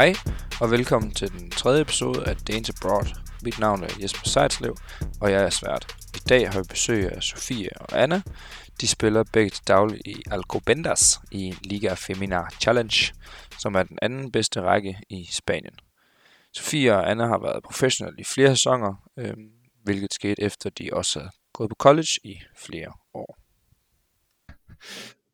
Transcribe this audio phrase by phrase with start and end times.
[0.00, 0.14] Hej,
[0.60, 3.06] og velkommen til den tredje episode af Danes Abroad.
[3.42, 4.76] Mit navn er Jesper Sejtslev,
[5.20, 5.96] og jeg er svært.
[6.14, 8.22] I dag har vi besøg af Sofie og Anna.
[8.80, 13.14] De spiller begge til daglig i Alcobendas i Liga Femina Challenge,
[13.58, 15.78] som er den anden bedste række i Spanien.
[16.52, 19.34] Sofie og Anna har været professionelle i flere sæsoner, øh,
[19.84, 23.38] hvilket skete efter de også havde gået på college i flere år.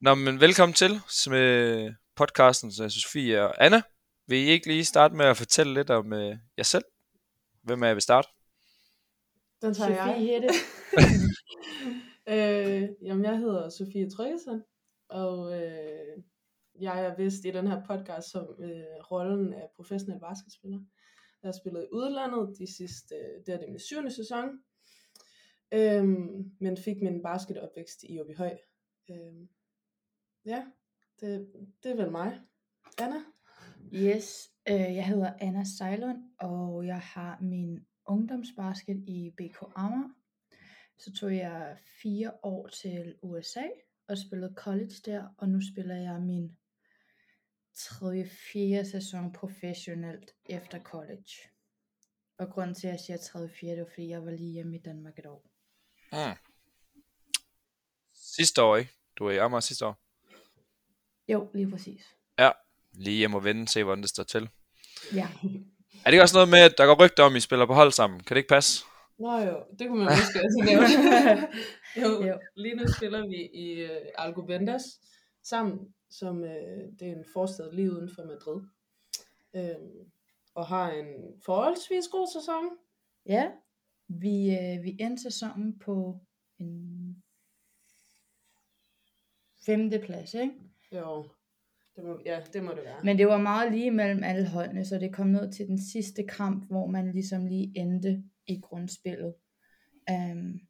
[0.01, 3.83] Nå, men velkommen til med podcasten så Sofie og Anna.
[4.29, 6.85] Vil I ikke lige starte med at fortælle lidt om øh, jer selv?
[7.63, 8.29] Hvem er jeg vil starte?
[9.63, 10.21] Den tager Sofie jeg.
[10.21, 10.49] Hette.
[12.33, 14.63] øh, jamen, jeg hedder Sofie Tryggesen,
[15.09, 16.23] og øh,
[16.81, 20.79] jeg er vist i den her podcast som øh, rollen af professionel basketspiller.
[21.43, 24.49] Jeg har spillet i udlandet de sidste, øh, det er det min syvende sæson,
[25.73, 26.05] øh,
[26.61, 28.57] men fik min basketopvækst i Åbyhøj.
[29.11, 29.47] Øh,
[30.45, 30.65] ja,
[31.21, 32.41] det, det er vel mig.
[32.99, 33.17] Anna?
[33.93, 40.11] Yes, øh, jeg hedder Anna Sejlund, og jeg har min ungdomsbasket i BK Amager.
[40.99, 43.65] Så tog jeg fire år til USA
[44.09, 46.57] og spillede college der, og nu spiller jeg min
[47.75, 51.31] tredje, fjerde sæson professionelt efter college.
[52.39, 54.77] Og grunden til, at jeg siger tredje, fjerde, det var, fordi jeg var lige hjemme
[54.77, 55.51] i Danmark et år.
[56.13, 56.37] Mm.
[58.13, 58.93] Sidste år, ikke?
[59.17, 59.97] Du var i Amager sidste år.
[61.29, 62.16] Jo, lige præcis.
[62.97, 64.49] Lige hjem og vende, se hvordan det står til.
[65.15, 65.29] Ja,
[66.05, 67.75] Er det ikke også noget med, at der går rygter om, at I spiller på
[67.75, 68.21] hold sammen?
[68.21, 68.85] Kan det ikke passe?
[69.19, 71.49] Nå jo, det kunne man måske også nævne.
[72.03, 72.39] jo, Jo.
[72.57, 73.91] lige nu spiller vi i uh,
[74.25, 74.83] Alcobendas
[75.43, 75.79] sammen,
[76.11, 76.49] som uh,
[76.99, 78.61] det er en forstad lige uden for Madrid.
[79.53, 80.07] Uh,
[80.55, 81.07] og har en
[81.45, 82.65] forholdsvis god sæson.
[83.27, 83.49] Ja,
[84.09, 86.21] vi, øh, vi endte sæsonen på
[86.59, 87.23] en
[89.67, 90.53] femte plads, ikke?
[90.93, 91.31] Jo,
[91.97, 93.05] det må, ja, det må det være.
[93.05, 96.23] Men det var meget lige mellem alle holdene, så det kom ned til den sidste
[96.23, 99.35] kamp, hvor man ligesom lige endte i grundspillet.
[100.11, 100.61] Um,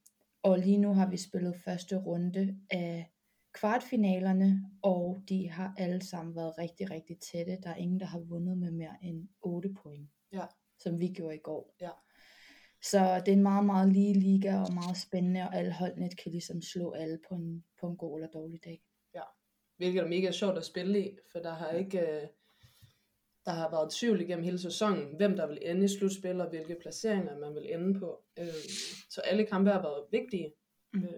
[0.42, 3.12] og lige nu har vi spillet første runde af
[3.54, 7.58] kvartfinalerne, og de har alle sammen været rigtig, rigtig tætte.
[7.62, 10.44] Der er ingen, der har vundet med mere end 8 point, Ja.
[10.78, 11.74] som vi gjorde i går.
[11.80, 11.90] Ja.
[12.82, 16.32] Så det er en meget, meget lige liga og meget spændende, og alle holdene kan
[16.32, 18.80] ligesom slå alle på en, på en god eller dårlig dag.
[19.76, 21.98] Hvilket er mega sjovt at spille i, for der har ikke...
[21.98, 22.28] Uh,
[23.44, 26.76] der har været tvivl igennem hele sæsonen, hvem der vil ende i slutspil, og hvilke
[26.80, 28.24] placeringer man vil ende på.
[28.40, 28.46] Uh,
[29.10, 30.54] så alle kampe har været vigtige,
[30.92, 31.02] Mm.
[31.04, 31.08] uh,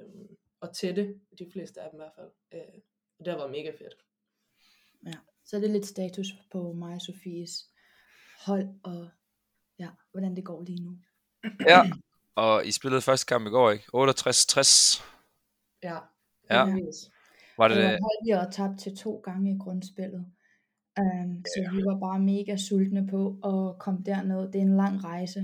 [0.61, 2.31] og tætte, de fleste af dem i hvert fald.
[2.55, 2.81] Uh,
[3.19, 3.95] og det har været mega fedt.
[5.07, 5.13] Ja.
[5.45, 7.65] Så det er lidt status på mig og Sofies
[8.47, 9.09] hold, og
[9.79, 10.99] ja, hvordan det går lige nu.
[11.69, 11.91] Ja.
[12.35, 13.85] Og I spillede første kamp i går, ikke?
[13.95, 15.03] 68-60.
[15.83, 15.99] Ja,
[16.51, 16.65] Ja.
[17.59, 17.99] Var Det det var det?
[18.03, 20.25] hold, vi har tabt til to gange i grundspillet.
[21.01, 24.53] Um, så vi var bare mega sultne på at komme derned.
[24.53, 25.41] Det er en lang rejse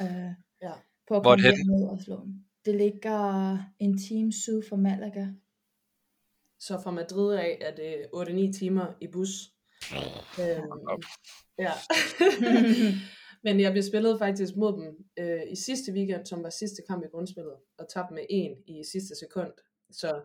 [0.00, 0.32] uh,
[0.62, 0.72] Ja.
[1.08, 2.34] på at Hvor komme det derned og slå dem.
[2.64, 5.26] Det ligger en time syd for Malaga.
[6.60, 9.28] Så fra Madrid af er det 8-9 timer i bus.
[10.40, 11.00] Øhm,
[11.58, 11.72] ja.
[13.44, 14.86] Men jeg blev spillet faktisk mod dem
[15.18, 18.82] øh, i sidste weekend, som var sidste kamp i grundspillet, og tabte med en i
[18.92, 19.52] sidste sekund.
[19.90, 20.20] Så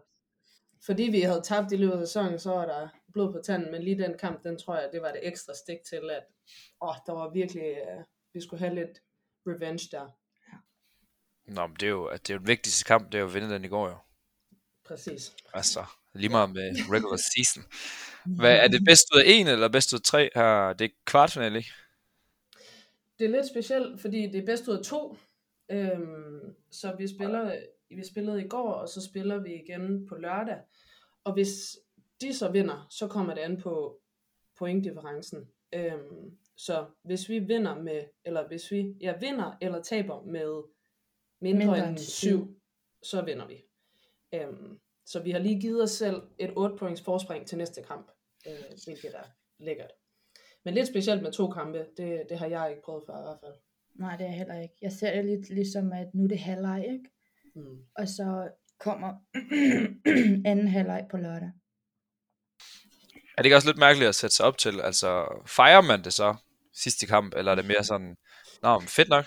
[0.86, 3.84] fordi vi havde tabt i løbet af sæsonen, så var der blod på tanden, men
[3.84, 6.24] lige den kamp, den tror jeg, det var det ekstra stik til, at
[6.82, 8.04] åh, der var virkelig, øh,
[8.34, 9.02] vi skulle have lidt
[9.48, 10.08] revenge der.
[11.48, 13.28] Nå, men det er jo, at det er jo den vigtigste kamp, det er jo
[13.28, 13.98] at vinde den i går, jo.
[14.86, 15.36] Præcis.
[15.54, 17.64] Altså, lige meget med regular season.
[18.26, 20.74] Hvad, er det bedst ud af en, eller bedst ud af tre her?
[20.74, 21.70] Det er kvartfinale, ikke?
[23.20, 25.18] Det er lidt specielt, fordi det er bedst ud af to.
[25.72, 27.56] Øhm, så vi spiller,
[27.98, 30.60] vi spillede i går, og så spiller vi igen på lørdag.
[31.24, 31.78] Og hvis
[32.22, 34.02] de så vinder, så kommer det an på
[34.58, 35.48] pointdifferencen.
[35.74, 40.64] Øhm, så hvis vi vinder med, eller hvis vi ja, vinder eller taber med
[41.40, 42.40] mindre, Mindre end end syv.
[42.40, 42.62] 7,
[43.04, 43.64] så vinder vi.
[44.34, 48.12] Øhm, så vi har lige givet os selv et 8 points forspring til næste kamp,
[48.48, 48.54] øh,
[48.86, 49.24] hvilket er
[49.60, 49.92] lækkert.
[50.64, 53.40] Men lidt specielt med to kampe, det, det har jeg ikke prøvet før i hvert
[53.44, 53.54] fald.
[53.96, 54.76] Nej, det er jeg heller ikke.
[54.82, 57.10] Jeg ser det lidt ligesom, at nu er det halvleg, ikke?
[57.56, 57.78] Mm.
[57.96, 58.50] Og så
[58.80, 59.14] kommer
[60.50, 61.52] anden halvleg på lørdag.
[63.38, 64.82] Er det ikke også lidt mærkeligt at sætte sig op til?
[64.82, 66.36] Altså, fejrer man det så
[66.74, 68.18] sidste kamp, eller er det mere sådan,
[68.62, 69.26] nå, men fedt nok?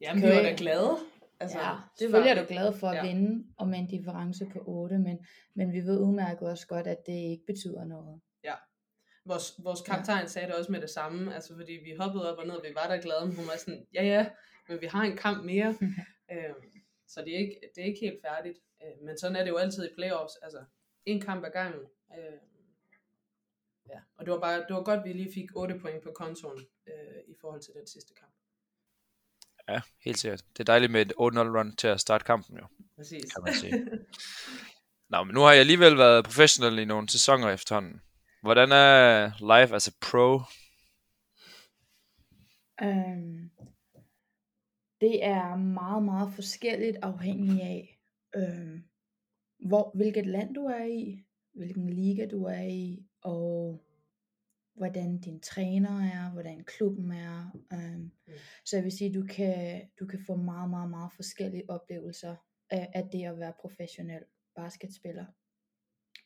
[0.00, 0.98] Jamen, vi var da glade.
[1.40, 2.40] Altså, ja, det selvfølgelig er vi.
[2.40, 3.04] du glad for at Ja.
[3.04, 3.14] ja.
[3.14, 5.18] vinde, og med en difference på 8, men,
[5.56, 8.20] men vi ved udmærket også godt, at det ikke betyder noget.
[9.24, 12.46] Vores, vores kaptajn sagde det også med det samme, altså fordi vi hoppede op og
[12.46, 14.26] ned, og vi var der glade, men hun var sådan, ja ja,
[14.68, 15.74] men vi har en kamp mere.
[16.32, 16.72] øhm,
[17.06, 18.58] så det er, ikke, det er ikke helt færdigt.
[18.82, 20.64] Øh, men sådan er det jo altid i playoffs, altså
[21.04, 21.80] en kamp ad gangen.
[22.18, 22.38] Øh,
[23.88, 24.00] ja.
[24.16, 26.66] Og det var bare det var godt, at vi lige fik 8 point på kontoen
[26.86, 28.32] øh, i forhold til den sidste kamp.
[29.68, 30.44] Ja, helt sikkert.
[30.52, 32.66] Det er dejligt med et 8-0 run til at starte kampen jo,
[32.96, 33.32] Præcis.
[33.32, 33.72] kan man sige.
[35.10, 38.00] Nå, men nu har jeg alligevel været professionel i nogle sæsoner efterhånden.
[38.42, 40.40] Hvordan er life as a pro?
[42.82, 43.49] Øhm,
[45.00, 48.00] det er meget, meget forskelligt afhængig af,
[48.36, 48.84] øhm,
[49.58, 51.24] hvor, hvilket land du er i,
[51.54, 53.82] hvilken liga du er i, og
[54.74, 57.56] hvordan din træner er, hvordan klubben er.
[57.72, 58.32] Øhm, Mm.
[58.64, 62.36] Så jeg vil sige, du kan, du kan få meget, meget, meget forskellige oplevelser
[62.70, 64.24] af, af det at være professionel
[64.54, 65.26] basketspiller.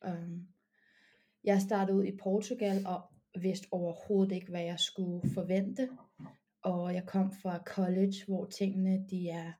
[0.04, 0.48] Øhm,
[1.44, 3.02] jeg startede ud i Portugal og
[3.40, 5.88] vidste overhovedet ikke, hvad jeg skulle forvente.
[6.64, 9.52] Og jeg kom fra college, hvor tingene de er,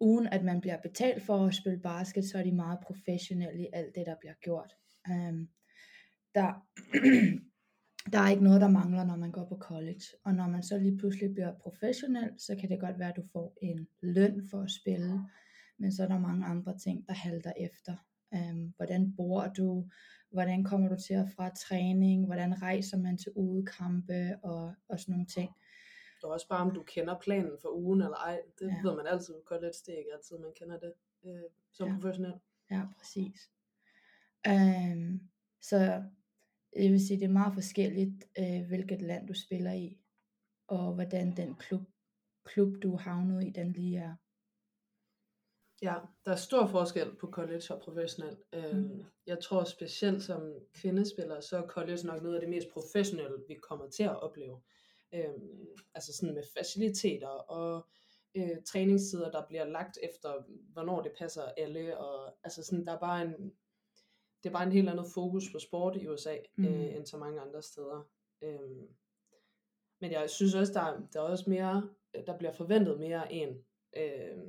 [0.00, 3.68] uden at man bliver betalt for at spille basket, så er de meget professionelle i
[3.72, 4.72] alt det, der bliver gjort.
[5.10, 5.48] Um,
[6.34, 6.66] der,
[8.12, 10.04] der er ikke noget, der mangler, når man går på college.
[10.24, 13.24] Og når man så lige pludselig bliver professionel, så kan det godt være, at du
[13.32, 15.20] får en løn for at spille.
[15.78, 17.96] Men så er der mange andre ting, der halter efter.
[18.32, 19.88] Um, hvordan bor du?
[20.30, 22.26] Hvordan kommer du til og fra træning?
[22.26, 24.36] Hvordan rejser man til udekampe?
[24.42, 25.50] Og, og sådan nogle ting.
[26.24, 28.42] Og også bare, om du kender planen for ugen eller ej.
[28.58, 28.88] Det Ja.
[28.88, 29.34] ved man altid.
[29.34, 30.92] Det er ikke altid, man kender det
[31.24, 31.42] øh,
[31.72, 31.94] som Ja.
[31.94, 32.34] professionel.
[32.70, 33.50] Ja, præcis.
[34.48, 35.20] Um,
[35.60, 35.76] så
[36.76, 39.98] jeg vil sige, det er meget forskelligt, øh, hvilket land du spiller i,
[40.68, 41.82] og hvordan den klub,
[42.44, 44.14] klub du havnet i, den lige er.
[45.82, 45.94] Ja,
[46.24, 48.36] der er stor forskel på college og professionel.
[48.52, 49.04] Øhm, Mm.
[49.26, 53.54] Jeg tror specielt som kvindespiller, så er college nok noget af det mest professionelle, vi
[53.54, 54.60] kommer til at opleve.
[55.14, 57.86] Øhm, altså sådan med faciliteter og
[58.34, 61.98] øh, træningstider, der bliver lagt efter, hvornår det passer alle.
[61.98, 63.32] Og, altså sådan, der er bare en,
[64.42, 66.64] det er bare en helt andet fokus på sport i USA, mm.
[66.64, 66.74] Mm.
[66.74, 68.08] øh, end så mange andre steder.
[68.42, 68.88] Øhm,
[70.00, 71.88] men jeg synes også, der, er- der er også mere,
[72.26, 73.64] der bliver forventet mere af en.
[73.96, 74.42] Øh,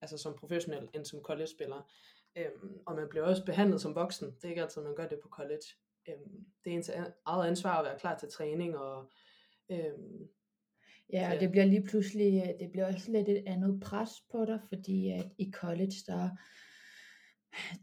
[0.00, 1.90] altså som professionel, end som college-spiller.
[2.36, 4.30] Øhm, og man bliver også behandlet som voksen.
[4.34, 5.62] Det er ikke altid, man gør det på college.
[6.08, 6.90] Øhm, det er ens
[7.24, 9.10] eget ansvar at være klar til træning, og
[9.70, 10.28] øhm,
[11.12, 14.44] Ja, og det bliver lige pludselig, øh, det bliver også lidt et andet pres på
[14.44, 16.28] dig, fordi at i college, der,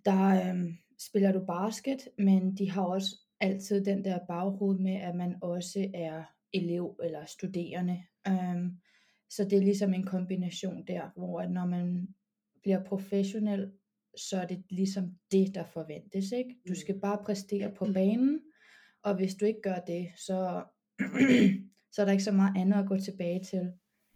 [0.06, 5.16] der øhm, spiller du basket, men de har også altid den der baghoved med, at
[5.16, 6.24] man også er
[6.54, 8.04] elev eller studerende.
[8.28, 8.72] Øhm,
[9.30, 12.08] så det er ligesom en kombination der, hvor at når man
[12.64, 13.72] bliver professionel,
[14.18, 16.32] så er det ligesom det, der forventes.
[16.32, 16.50] Ikke?
[16.68, 16.76] Du Mm.
[16.76, 18.42] skal bare præstere på banen,
[19.04, 20.64] og hvis du ikke gør det, så,
[21.96, 23.72] så er der ikke så meget andet at gå tilbage til.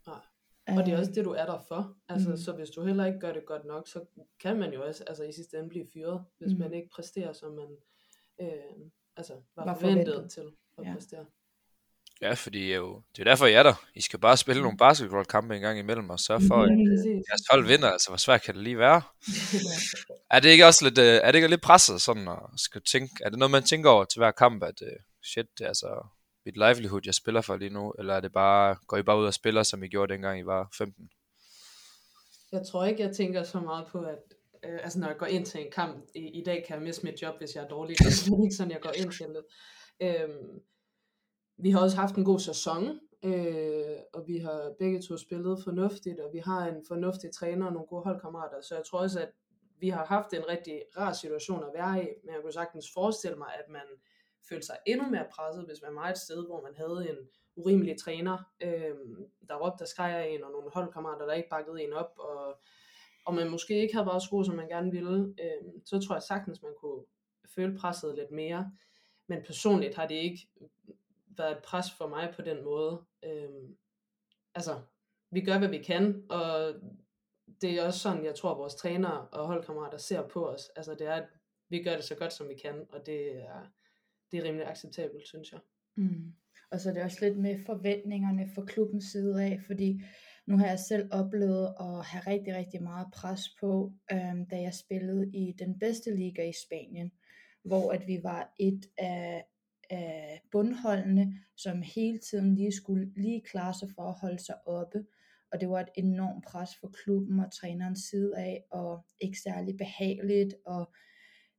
[0.07, 0.77] Nej.
[0.77, 1.95] og det er også det, du er der for.
[2.09, 2.37] Altså, Mhm.
[2.37, 3.99] Så hvis du heller ikke gør det godt nok, så
[4.41, 6.59] kan man jo også altså, i sidste ende blive fyret, hvis Mhm.
[6.59, 7.67] man ikke præsterer, som man
[8.41, 8.49] øh,
[9.17, 10.31] altså, var, Var forventet, forventet.
[10.31, 10.41] til
[10.77, 10.93] at Ja.
[10.93, 11.25] præstere.
[12.21, 13.73] Ja, fordi er jo, det er derfor, I er der.
[13.95, 16.69] I skal bare spille nogle basketballkampe en gang imellem, og sørge for, at
[17.29, 17.89] jeres hold vinder.
[17.89, 19.01] Altså, hvor svært kan det lige være?
[20.35, 23.13] Er det ikke også lidt, øh, er det ikke lidt presset sådan at skal tænke,
[23.21, 24.91] er det noget, man tænker over til hver kamp, at øh,
[25.23, 26.07] shit, det altså
[26.49, 29.25] mit livelihood, jeg spiller for lige nu, eller er det bare, går I bare ud
[29.25, 31.09] og spiller, som I gjorde dengang I var 15?
[32.51, 34.23] Jeg tror ikke, jeg tænker så meget på, at
[34.65, 37.05] øh, altså når jeg går ind til en kamp, i, i dag kan jeg miste
[37.05, 37.97] mit job, hvis jeg er dårlig.
[37.99, 39.45] Det er ikke sådan, jeg går ind til det.
[40.01, 40.61] Øhm,
[41.57, 46.19] vi har også haft en god sæson, øh, og vi har begge to spillet fornuftigt,
[46.19, 49.29] og vi har en fornuftig træner og nogle gode holdkammerater, så jeg tror også, at
[49.79, 53.37] vi har haft en rigtig rar situation at være i, men jeg kunne sagtens forestille
[53.37, 53.87] mig, at man
[54.49, 57.17] følte sig endnu mere presset, hvis man var et sted, hvor man havde en
[57.55, 58.95] urimelig træner, øh,
[59.47, 62.59] der råbte og skreg af en, og nogle holdkammerater, der ikke bakkede en op, og,
[63.25, 66.15] og man måske ikke havde været så god, som man gerne ville, øh, så tror
[66.15, 67.03] jeg sagtens, man kunne
[67.55, 68.71] føle presset lidt mere.
[69.27, 70.47] Men personligt har det ikke
[71.37, 73.01] været et pres for mig på den måde.
[73.25, 73.49] Øh,
[74.55, 74.81] altså,
[75.31, 76.73] vi gør, hvad vi kan, og
[77.61, 80.69] det er også sådan, jeg tror, vores trænere og holdkammerater ser på os.
[80.75, 81.27] Altså, det er, at
[81.69, 83.67] vi gør det så godt, som vi kan, og det er,
[84.31, 85.59] det er rimelig acceptabelt, synes jeg.
[85.97, 86.33] Mm.
[86.71, 90.01] Og så er det også lidt med forventningerne fra klubbens side af, fordi
[90.47, 94.73] nu har jeg selv oplevet at have rigtig, rigtig meget pres på, øhm, da jeg
[94.73, 97.11] spillede i den bedste liga i Spanien,
[97.63, 99.45] hvor at vi var et af,
[99.89, 105.05] af bundholdene, som hele tiden lige skulle lige klare sig for at holde sig oppe.
[105.51, 109.77] Og det var et enormt pres for klubben og trænerens side af, og ikke særlig
[109.77, 110.93] behageligt, og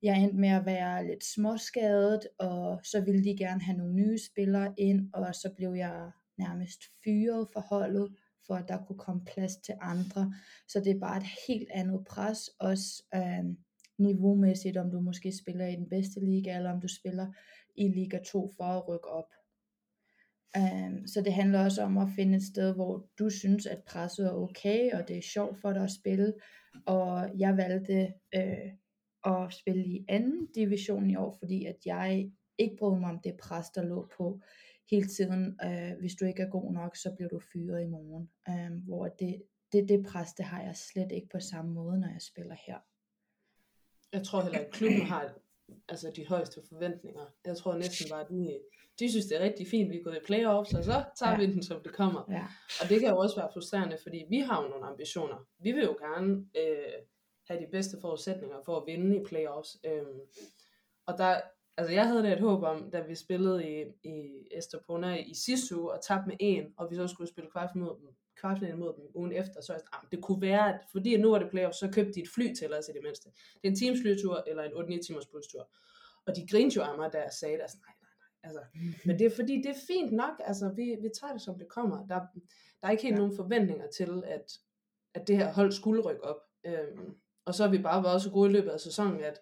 [0.03, 4.19] jeg endte med at være lidt småskadet, og så ville de gerne have nogle nye
[4.19, 8.09] spillere ind, og så blev jeg nærmest fyret for holdet,
[8.47, 10.35] for at der kunne komme plads til andre.
[10.69, 13.45] Så det er bare et helt andet pres, også øh,
[13.99, 17.27] niveaumæssigt, om du måske spiller i den bedste liga, eller om du spiller
[17.77, 19.33] i Liga 2 for at rykke op.
[20.59, 24.27] Um, så det handler også om at finde et sted, hvor du synes, at presset
[24.27, 26.35] er okay, og det er sjovt for dig at spille.
[26.87, 28.73] Og jeg valgte øh,
[29.25, 33.37] at spille i anden division i år, fordi at jeg ikke brød mig om det
[33.37, 34.41] pres, der lå på
[34.91, 35.61] hele tiden.
[35.65, 38.31] Øh, hvis du ikke er god nok, så bliver du fyret i morgen.
[38.49, 42.09] Øh, hvor det, det, det pres, det har jeg slet ikke på samme måde, når
[42.09, 42.79] jeg spiller her.
[44.13, 45.35] Jeg tror heller ikke, klubben har
[45.89, 47.27] altså de højeste forventninger.
[47.45, 48.61] Jeg tror næsten bare, at de,
[48.99, 51.39] de synes, det er rigtig fint, vi er gået i playoffs, og så tager ja.
[51.39, 52.25] vi den, som det kommer.
[52.31, 52.47] Ja.
[52.83, 55.47] Og det kan jo også være frustrerende, fordi vi har jo nogle ambitioner.
[55.59, 56.99] Vi vil jo gerne øh,
[57.49, 59.79] have de bedste forudsætninger for at vinde i playoffs.
[59.85, 60.21] Øhm,
[61.07, 61.41] og der,
[61.77, 65.77] altså jeg havde da et håb om, da vi spillede i, i Estepona i sidste
[65.81, 68.09] uge, og tabte med en, og vi så skulle spille kvartfinal mod dem,
[68.41, 71.39] kvartfinal mod dem ugen efter, så jeg, ah, det kunne være, at fordi nu er
[71.39, 73.31] det playoffs, så købte de et fly til os i det mindste.
[73.31, 75.71] Det er en teamsflytur eller en 8-9 timers bustur.
[76.27, 78.41] Og de grinte jo af mig, da jeg sagde det, nej, nej, nej.
[78.43, 78.63] Altså,
[79.05, 81.69] men det er fordi, det er fint nok, altså vi, vi tager det som det
[81.69, 82.07] kommer.
[82.07, 82.21] Der,
[82.81, 83.19] der er ikke helt ja.
[83.19, 84.53] nogen forventninger til, at,
[85.15, 86.41] at det her hold skulle rykke op.
[86.65, 89.41] Øhm, og så har vi bare været så gode i løbet af sæsonen, at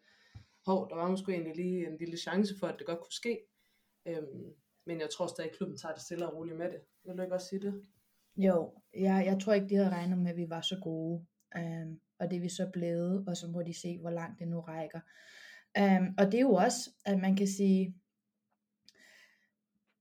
[0.67, 3.39] hov, der var måske egentlig lige en lille chance for, at det godt kunne ske.
[4.07, 4.55] Øhm,
[4.87, 6.81] men jeg tror stadig, at klubben tager det stille og roligt med det.
[7.05, 7.83] Vil du ikke også sige det?
[8.37, 11.27] Jo, jeg, jeg tror ikke, de havde regnet med, at vi var så gode.
[11.57, 14.49] Øhm, og det er vi så blevet, og så må de se, hvor langt det
[14.49, 15.01] nu rækker.
[15.79, 17.95] Øhm, og det er jo også, at man kan sige,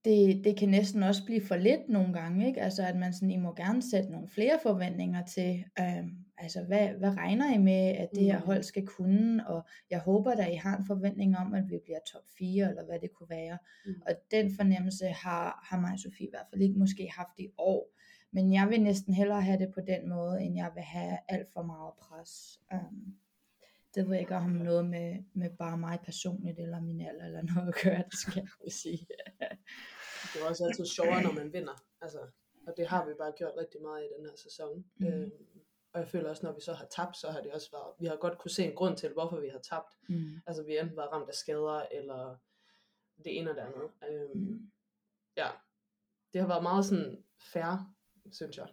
[0.05, 2.61] det, det kan næsten også blive for lidt nogle gange, ikke?
[2.61, 6.89] Altså at man sådan, I må gerne sætte nogle flere forventninger til, øhm, altså hvad,
[6.89, 8.45] hvad regner I med, at det her mm.
[8.45, 11.99] hold skal kunne, og jeg håber da, I har en forventning om, at vi bliver
[12.11, 13.57] top 4, eller hvad det kunne være.
[13.85, 13.93] Mm.
[14.07, 17.49] Og den fornemmelse har, har mig og Sofie i hvert fald ikke måske haft i
[17.57, 17.93] år,
[18.31, 21.47] men jeg vil næsten hellere have det på den måde, end jeg vil have alt
[21.53, 22.61] for meget pres.
[22.73, 23.15] Um,
[23.95, 27.41] det ved jeg ikke om noget med, med bare mig personligt, eller min alder, eller
[27.55, 29.07] noget at gøre, det skal jeg sige.
[30.33, 31.83] det er også altid sjovere, når man vinder.
[32.01, 32.19] Altså,
[32.67, 34.85] og det har vi bare gjort rigtig meget i den her sæson.
[34.97, 35.05] Mm.
[35.07, 35.31] Øhm,
[35.97, 38.05] og jeg føler også, når vi så har tabt, så har det også været, vi
[38.05, 39.93] har godt kunne se en grund til, hvorfor vi har tabt.
[40.09, 40.41] Mm.
[40.47, 42.35] Altså vi har enten været ramt af skader, eller
[43.23, 43.89] det ene og det andet.
[44.09, 44.71] Øhm, mm.
[45.37, 45.47] Ja,
[46.33, 47.23] det har været meget sådan
[47.53, 47.93] fair,
[48.31, 48.67] synes jeg.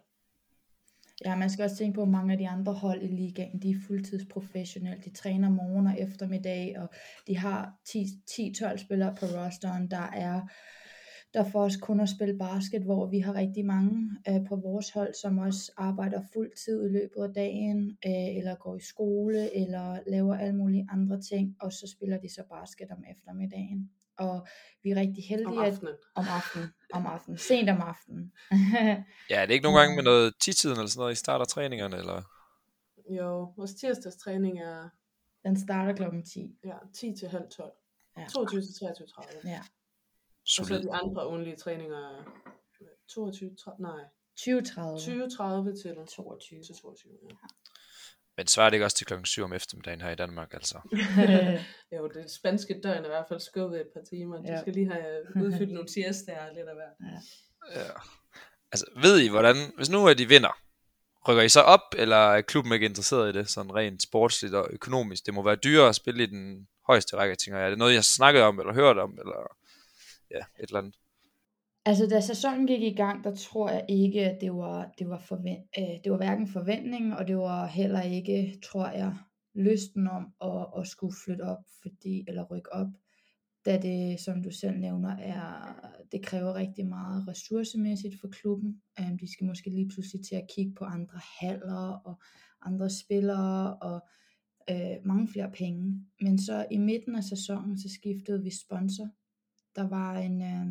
[1.25, 3.71] Ja, man skal også tænke på, at mange af de andre hold i ligaen, de
[3.71, 5.03] er fuldtidsprofessionelle.
[5.03, 6.87] De træner morgen og eftermiddag, og
[7.27, 10.41] de har 10-12 spillere på rosteren, der er
[11.35, 14.89] der får os kun at spille basket, hvor vi har rigtig mange øh, på vores
[14.89, 19.55] hold, som også arbejder fuld tid i løbet af dagen, øh, eller går i skole,
[19.55, 23.91] eller laver alle mulige andre ting, og så spiller de så basket om eftermiddagen.
[24.17, 24.47] Og
[24.83, 25.47] vi er rigtig heldige.
[25.47, 25.93] Om aftenen.
[25.93, 26.67] At, om aftenen.
[26.93, 27.37] Om aftenen.
[27.37, 28.31] Sent om aftenen.
[29.29, 31.97] ja, er det ikke nogle gange med noget tidtiden eller sådan noget, I starter træningerne,
[31.97, 32.21] eller?
[33.09, 34.89] Jo, vores tirsdagstræning er...
[35.43, 36.57] Den starter klokken 10.
[36.65, 37.71] Ja, 10 til halv 12.
[38.17, 38.25] Ja.
[38.27, 39.49] 22 til 23.30.
[39.49, 39.61] Ja.
[40.45, 40.71] Solid.
[40.71, 42.23] Og så de andre onlige træninger
[43.07, 44.03] 22, 30, nej.
[44.37, 44.99] 2030.
[44.99, 46.63] 2030 til 22.
[46.63, 47.35] Til 22 ja.
[48.37, 50.79] Men svarer det ikke også til klokken 7 om eftermiddagen her i Danmark, altså?
[51.95, 54.37] jo, det spanske døgn er i hvert fald skubbet et par timer.
[54.37, 54.61] Du ja.
[54.61, 57.11] skal lige have udfyldt nogle siestaer lidt af hvert.
[57.75, 57.79] Ja.
[57.79, 57.91] ja.
[58.71, 60.57] Altså, ved I, hvordan, hvis nu er de vinder,
[61.27, 64.67] rykker I så op, eller er klubben ikke interesseret i det, sådan rent sportsligt og
[64.71, 65.25] økonomisk?
[65.25, 67.65] Det må være dyrere at spille i den højeste række, tænker jeg.
[67.65, 69.55] Er det noget, jeg har snakket om, eller hørt om, eller
[70.35, 70.99] ja, et eller andet?
[71.85, 75.19] Altså da sæsonen gik i gang, der tror jeg ikke, at det var, det var,
[75.19, 79.15] forvent, øh, det var hverken forventningen, og det var heller ikke, tror jeg,
[79.55, 82.87] lysten om at, at skulle flytte op, fordi, eller rykke op,
[83.65, 85.75] da det, som du selv nævner, er,
[86.11, 88.81] det kræver rigtig meget ressourcemæssigt for klubben.
[88.99, 92.21] Um, de skal måske lige pludselig til at kigge på andre haller og
[92.61, 94.07] andre spillere og
[94.69, 96.05] øh, mange flere penge.
[96.21, 99.07] Men så i midten af sæsonen, så skiftede vi sponsor.
[99.75, 100.65] Der var en, øh,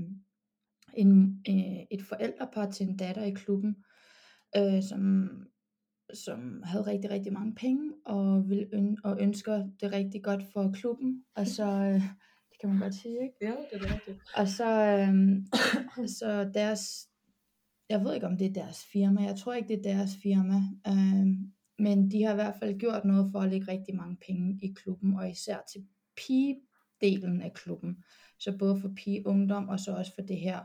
[0.97, 3.77] en, øh, et forældrepar til en datter i klubben,
[4.57, 5.29] øh, som,
[6.15, 10.73] som havde rigtig, rigtig mange penge, og, vil øn- og ønsker det rigtig godt for
[10.73, 11.25] klubben.
[11.37, 12.03] Og så, øh,
[12.51, 13.35] det kan man godt sige, ikke?
[13.41, 14.19] Ja, det er rigtigt.
[14.37, 17.09] Og så, øh, så deres,
[17.89, 20.61] jeg ved ikke om det er deres firma, jeg tror ikke det er deres firma,
[20.87, 21.27] øh,
[21.79, 24.73] men de har i hvert fald gjort noget for at lægge rigtig mange penge i
[24.77, 28.05] klubben, og især til pigedelen af klubben.
[28.39, 30.61] Så både for pige ungdom og så også for det her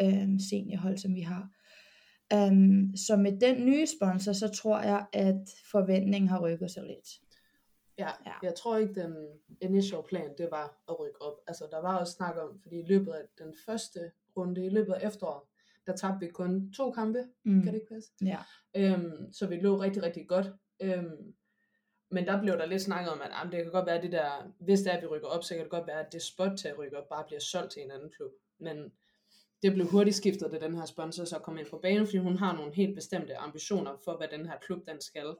[0.00, 1.48] øh, seniorhold, som vi har.
[2.34, 7.08] Um, så med den nye sponsor, så tror jeg, at forventningen har rykket sig lidt.
[7.98, 9.16] Ja, ja, jeg tror ikke, den
[9.60, 11.40] initial plan, det var at rykke op.
[11.46, 14.92] Altså, der var også snak om, fordi i løbet af den første runde, i løbet
[14.92, 15.42] af efteråret,
[15.86, 17.62] der tabte vi kun to kampe, mm.
[17.62, 18.10] kan det ikke passe?
[18.22, 18.38] Ja.
[18.94, 20.46] Um, så vi lå rigtig, rigtig godt.
[20.84, 21.34] Um,
[22.14, 24.12] Men der blev der lidt snakket om, at jamen, det kan godt være, at det
[24.12, 26.22] der, hvis det er, at vi rykker op, så kan det godt være, at det
[26.22, 28.32] spot til at rykke op bare bliver solgt til en anden klub.
[28.58, 28.92] Men
[29.62, 32.36] det blev hurtigt skiftet, da den her sponsor så kom ind på banen, fordi hun
[32.36, 35.34] har nogle helt bestemte ambitioner for, hvad den her klub den skal.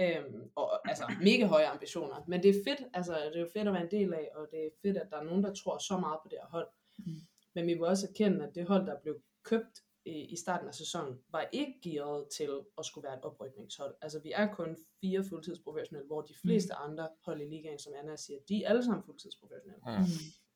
[0.00, 2.24] Øhm, og altså mega høje ambitioner.
[2.28, 4.48] Men det er fedt, altså det er jo fedt at være en del af, og
[4.50, 6.68] det er fedt, at der er nogen, der tror så meget på det her hold.
[6.98, 7.20] Mm.
[7.54, 10.74] Men vi må også erkende, at det hold, der blev købt i, i starten af
[10.74, 13.94] sæsonen, var ikke gearet til at skulle være et oprykningshold.
[14.00, 16.90] Altså vi er kun fire fuldtidsprofessionelle, hvor de fleste mm.
[16.90, 19.82] andre hold i ligaen, som Anna siger, de er alle sammen fuldtidsprofessionelle.
[19.86, 20.04] Mm.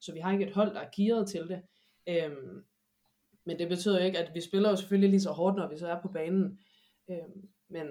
[0.01, 1.63] Så vi har ikke et hold, der er gearet til det.
[2.09, 2.65] Øhm,
[3.45, 5.79] men det betyder jo ikke, at vi spiller jo selvfølgelig lige så hårdt, når vi
[5.79, 6.61] så er på banen.
[7.11, 7.87] Øhm, men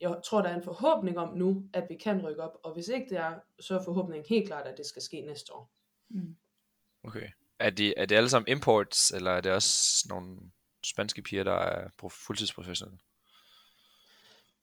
[0.00, 2.58] jeg tror, der er en forhåbning om nu, at vi kan rykke op.
[2.62, 5.54] Og hvis ikke det er, så er forhåbningen helt klart, at det skal ske næste
[5.54, 5.72] år.
[6.10, 6.36] Mm.
[7.04, 7.28] Okay.
[7.58, 10.38] Er det, er det alle sammen imports, eller er det også nogle
[10.84, 12.98] spanske piger, der er fuldtidsprofessionelle?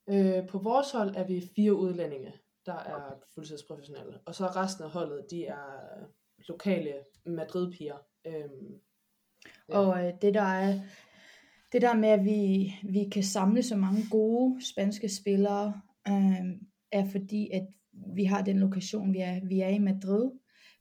[0.09, 2.33] Øh, på vores hold er vi fire udlændinge,
[2.65, 4.19] der er fuldtidsprofessionelle.
[4.25, 5.55] Og så resten af holdet, de er
[6.47, 6.93] lokale
[7.25, 7.97] Madrid-piger.
[8.27, 8.81] Øhm,
[9.69, 9.77] ja.
[9.77, 10.79] Og øh, det der er
[11.71, 16.45] det der med, at vi, vi kan samle så mange gode spanske spillere, øh,
[16.91, 17.67] er fordi, at
[18.15, 20.31] vi har den lokation, vi er, vi er i Madrid.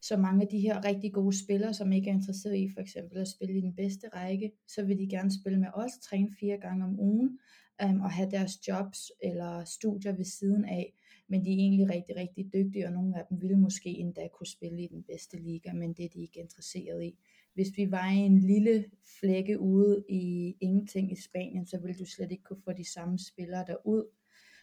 [0.01, 3.19] Så mange af de her rigtig gode spillere, som ikke er interesseret i for eksempel
[3.19, 6.59] at spille i den bedste række, så vil de gerne spille med os, træne fire
[6.59, 7.39] gange om ugen,
[7.83, 10.95] øhm, og have deres jobs eller studier ved siden af.
[11.29, 14.47] Men de er egentlig rigtig, rigtig dygtige, og nogle af dem ville måske endda kunne
[14.47, 17.19] spille i den bedste liga, men det er de ikke interesseret i
[17.59, 18.85] hvis vi var i en lille
[19.21, 23.19] flække ude i ingenting i Spanien, så ville du slet ikke kunne få de samme
[23.19, 24.05] spillere derud.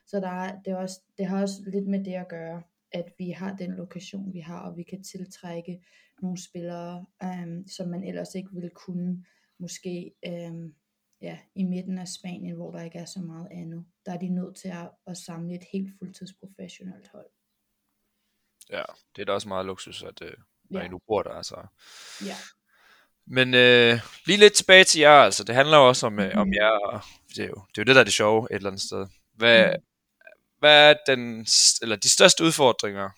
[0.05, 2.61] Så der det, er også, det har også lidt med det at gøre,
[2.95, 5.85] at vi har den lokation, vi har, og vi kan tiltrække
[6.21, 9.25] nogle spillere, øhm, som man ellers ikke ville kunne,
[9.59, 10.75] måske øhm,
[11.21, 13.85] ja, i midten af Spanien, hvor der ikke er så meget andet.
[14.05, 17.29] Der er de nødt til at, at samle et helt fuldtidsprofessionelt hold.
[18.69, 18.83] Ja,
[19.15, 20.33] det er da også meget luksus, at øh,
[20.69, 20.85] når ja.
[20.85, 21.67] I nu bor der, altså.
[22.25, 22.35] Ja.
[23.27, 25.43] Men øh, lige lidt tilbage til jer, altså.
[25.43, 27.01] Det handler jo også om, øh, om jer, og
[27.35, 29.07] det er, jo, det er jo det, der er det sjove et eller andet sted.
[29.33, 29.83] Hvad, mm
[30.59, 31.45] hvad er den,
[31.81, 33.09] eller de største udfordringer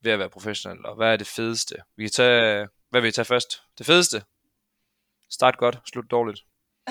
[0.00, 1.76] ved at være professionel, og hvad er det fedeste?
[1.96, 3.62] Vi kan tage, hvad vil I tage først?
[3.78, 4.22] Det fedeste?
[5.30, 6.40] Start godt, slut dårligt.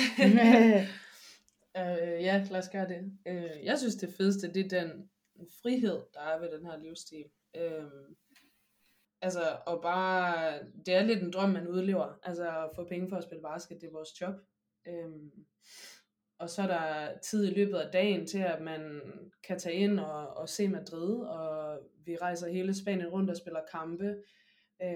[1.78, 3.18] øh, ja, lad os gøre det.
[3.28, 5.10] Øh, jeg synes, det fedeste, det er den
[5.62, 7.26] frihed, der er ved den her livsstil.
[7.56, 7.84] Øh,
[9.24, 12.20] Altså, og bare, det er lidt en drøm, man udlever.
[12.24, 14.34] Altså, at få penge for at spille basket, det er vores job.
[14.88, 15.10] Øh,
[16.44, 19.02] og så er der tid i løbet af dagen til, at man
[19.48, 23.60] kan tage ind og, og se Madrid, og vi rejser hele Spanien rundt og spiller
[23.72, 24.16] kampe,
[24.84, 24.96] øh,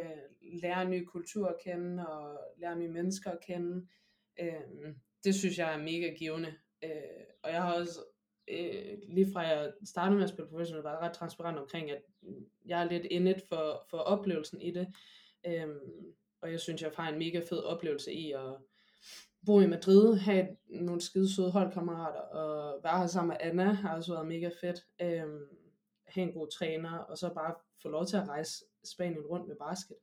[0.62, 3.88] lærer ny kultur at kende, og lærer nye mennesker at kende.
[4.40, 6.54] Øh, det synes jeg er mega givende.
[6.84, 8.00] Øh, og jeg har også
[8.48, 12.02] øh, lige fra jeg startede med at spille professionelt, var ret transparent omkring, at
[12.66, 14.88] jeg er lidt indet for, for oplevelsen i det.
[15.48, 15.68] Øh,
[16.42, 18.56] og jeg synes, jeg har en mega fed oplevelse i at
[19.48, 23.96] bo i Madrid, have nogle skide søde holdkammerater, og være her sammen med Anna har
[23.96, 24.80] også været mega fedt.
[25.02, 25.48] Øhm,
[26.08, 29.56] have en god træner, og så bare få lov til at rejse Spanien rundt med
[29.56, 29.96] basket.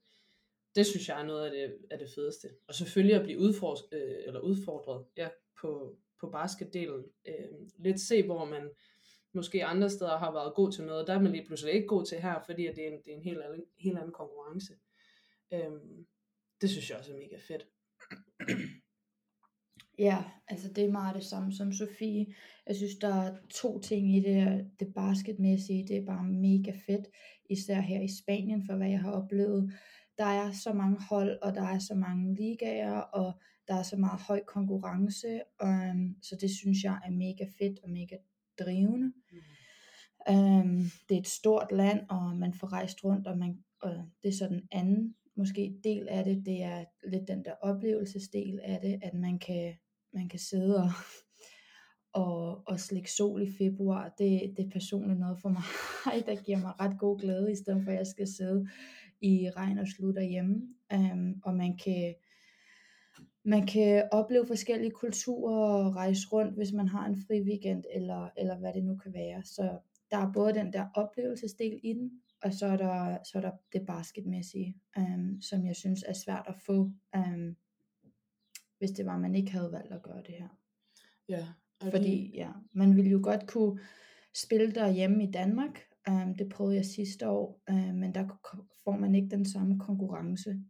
[0.74, 2.48] Det synes jeg er noget af det, af det fedeste.
[2.68, 5.28] Og selvfølgelig at blive udfordret, øh, eller udfordret ja,
[5.60, 7.04] på, på basketdelen.
[7.28, 8.70] Øh, lidt se, hvor man
[9.32, 12.04] måske andre steder har været god til noget, der er man lige pludselig ikke god
[12.04, 14.74] til her, fordi det er en, det er en helt, anden, helt anden konkurrence.
[15.52, 15.72] Øh,
[16.60, 17.66] det synes jeg også er mega fedt.
[19.98, 22.26] Ja, altså det er meget det samme som Sofie.
[22.66, 25.86] Jeg synes, der er to ting i det, det basketmæssige.
[25.88, 27.06] Det er bare mega fedt,
[27.50, 29.72] især her i Spanien, for hvad jeg har oplevet.
[30.18, 33.32] Der er så mange hold, og der er så mange ligaer, og
[33.68, 37.90] der er så meget høj konkurrence, um, så det synes jeg er mega fedt og
[37.90, 38.16] mega
[38.58, 39.12] drivende.
[39.32, 39.38] Mm.
[40.34, 43.90] Um, det er et stort land, og man får rejst rundt, og, man, og
[44.22, 48.60] det er så den anden måske del af det, det er lidt den der oplevelsesdel
[48.62, 49.74] af det, at man kan,
[50.14, 50.90] man kan sidde og,
[52.22, 55.62] og, og slikke sol i februar, det, det er personligt noget for mig,
[56.26, 58.68] der giver mig ret god glæde, i stedet for at jeg skal sidde
[59.20, 60.54] i regn og slut hjemme.
[60.94, 62.14] Um, øhm, og man kan,
[63.44, 68.28] man kan opleve forskellige kulturer og rejse rundt, hvis man har en fri weekend, eller,
[68.36, 69.42] eller hvad det nu kan være.
[69.44, 69.78] Så
[70.10, 72.10] der er både den der oplevelsesdel i den,
[72.42, 76.44] og så er der, så er der det basketmæssige, um, som jeg synes er svært
[76.48, 77.56] at få, um,
[78.84, 80.48] hvis det var, man ikke havde valgt at gøre det her.
[81.28, 81.46] Ja.
[81.80, 81.90] Okay.
[81.90, 83.80] Fordi ja, man ville jo godt kunne
[84.34, 85.80] spille der hjemme i Danmark.
[86.10, 88.24] Um, det prøvede jeg sidste år, um, men der
[88.84, 90.60] får man ikke den samme konkurrence.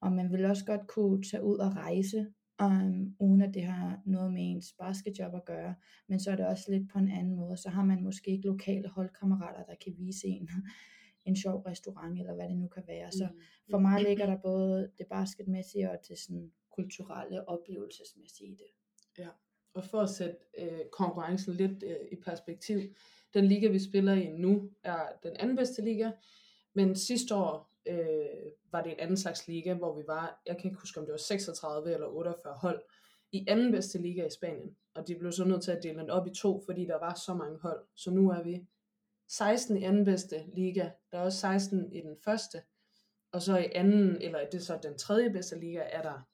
[0.00, 2.26] Og man vil også godt kunne tage ud og rejse
[2.62, 5.74] um, uden at det har noget med ens basketjob at gøre,
[6.08, 8.46] men så er det også lidt på en anden måde, så har man måske ikke
[8.46, 10.48] lokale holdkammerater, der kan vise en
[11.28, 13.12] en sjov restaurant, eller hvad det nu kan være.
[13.12, 13.40] Så Mm.
[13.70, 18.70] for mig ligger der både det basketmæssige og det sådan kulturelle oplevelsesmæssige i det.
[19.74, 22.80] Og for at sætte øh, konkurrencen lidt øh, i perspektiv,
[23.34, 26.10] den liga, vi spiller i nu, er den anden bedste liga,
[26.74, 30.70] men sidste år øh, var det en anden slags liga, hvor vi var, jeg kan
[30.70, 32.82] ikke huske, om det var 36 eller 48 hold,
[33.32, 34.76] i anden bedste liga i Spanien.
[34.94, 37.14] Og de blev så nødt til at dele den op i to, fordi der var
[37.14, 37.84] så mange hold.
[37.94, 38.66] Så nu er vi
[39.28, 42.62] 16 i anden bedste liga, der er også 16 i den første,
[43.32, 46.28] og så i anden, eller det er så den tredje bedste liga, er der,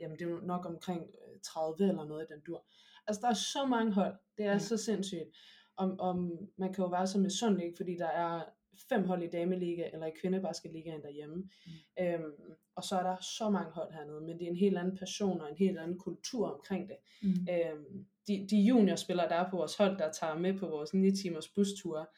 [0.00, 2.66] jamen det er jo nok omkring øh, 30 eller noget i den dur.
[3.06, 4.58] Altså der er så mange hold, det er ja.
[4.58, 5.36] så sindssygt.
[5.76, 7.76] Om, om man kan jo være så misundelig, ikke?
[7.76, 8.44] fordi der er
[8.88, 11.36] fem hold i dameliga, eller i kvindebasketligaen derhjemme.
[11.36, 12.04] Mm.
[12.04, 12.32] Øhm,
[12.76, 15.40] og så er der så mange hold hernede, men det er en helt anden passion
[15.40, 16.96] og en helt anden kultur omkring det.
[17.22, 17.28] Mm.
[17.50, 21.16] Øhm, de, de juniorspillere, der er på vores hold, der tager med på vores 9
[21.16, 22.10] timers bustur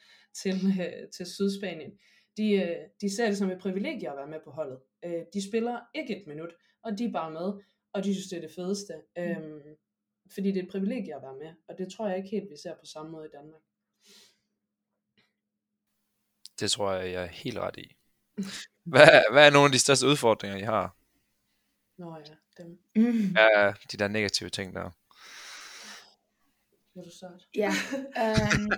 [0.43, 1.93] til, øh, til Sydspanien,
[2.37, 4.79] de, øh, de ser det som et privilegie at være med på holdet.
[5.05, 7.53] Øh, de spiller ikke et minut, og de er bare med,
[7.93, 8.95] og de synes, det er det fedeste.
[9.17, 9.23] Mm.
[9.23, 9.77] Øhm,
[10.35, 12.57] fordi det er et privilegie at være med, og det tror jeg ikke helt, vi
[12.57, 13.63] ser på samme måde i Danmark.
[16.61, 17.97] Det tror jeg, jeg er helt ret i.
[18.93, 20.97] Hvad, hvad er nogle af de største udfordringer, I har?
[21.99, 23.37] Nå ja, dem Mm.
[23.37, 24.91] Er de der negative ting der?
[26.95, 27.45] vil du starte.
[27.55, 27.73] Ja,
[28.25, 28.71] øhm,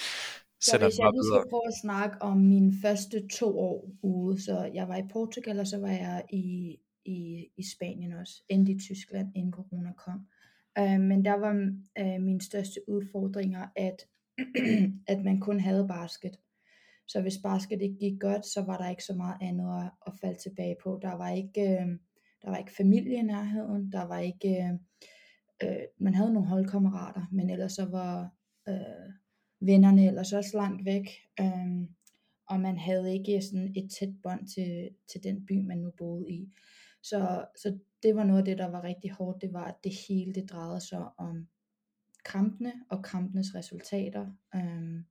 [0.68, 1.40] så hvis jeg videre.
[1.40, 5.60] skal prøve at snakke om mine første to år ude, så jeg var i Portugal,
[5.60, 10.26] og så var jeg i, i, i Spanien også, end i Tyskland, inden corona kom.
[10.78, 11.52] Øh, men der var
[11.98, 14.06] øh, mine største udfordringer, at,
[15.12, 16.36] at man kun havde basket.
[17.08, 20.12] Så hvis basket ikke gik godt, så var der ikke så meget andet at, at
[20.20, 20.98] falde tilbage på.
[21.02, 21.86] Der var ikke, øh,
[22.42, 24.72] der var ikke familie i nærheden, der var ikke, øh,
[25.62, 28.30] øh, man havde nogle holdkammerater, men ellers så var
[28.68, 29.12] øh,
[29.60, 31.08] vennerne ellers også langt væk,
[31.40, 31.88] øh,
[32.46, 36.30] og man havde ikke sådan et tæt bånd til, til den by, man nu boede
[36.30, 36.48] i.
[37.02, 39.92] Så, så det var noget af det, der var rigtig hårdt, det var, at det
[40.08, 41.48] hele det drejede sig om
[42.24, 44.26] kampene og kampenes resultater.
[44.54, 45.04] Øhm,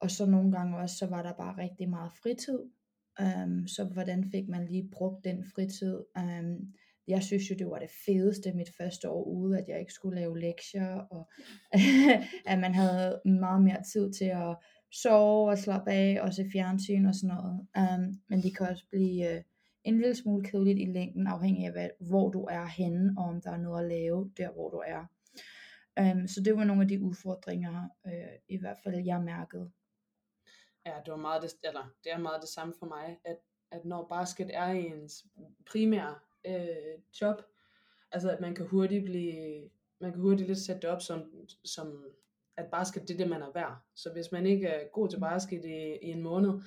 [0.00, 2.58] og så nogle gange også, så var der bare rigtig meget fritid.
[3.20, 5.98] Øhm, så hvordan fik man lige brugt den fritid?
[6.18, 6.74] Øhm,
[7.08, 10.20] jeg synes jo, det var det fedeste mit første år ude, at jeg ikke skulle
[10.20, 11.30] lave lektier, og
[12.52, 14.56] at man havde meget mere tid til at
[14.92, 17.66] sove og slappe af og se fjernsyn og sådan noget.
[17.78, 19.42] Um, men det kan også blive uh,
[19.84, 23.40] en lille smule kedeligt i længden, afhængig af hvad, hvor du er henne, og om
[23.40, 25.06] der er noget at lave der, hvor du er.
[26.00, 28.12] Um, så det var nogle af de udfordringer, uh,
[28.48, 29.70] i hvert fald jeg mærkede.
[30.86, 33.36] Ja, det var meget det, eller det er meget det samme for mig, at,
[33.70, 35.26] at når basket er ens
[35.70, 36.14] primære
[36.46, 37.42] øh, job,
[38.12, 41.30] altså at man kan hurtigt blive, man kan hurtigt lidt sætte det op som,
[41.64, 42.04] som
[42.56, 43.76] at basket det er det, man er værd.
[43.94, 46.60] Så hvis man ikke er god til basket i, i en måned,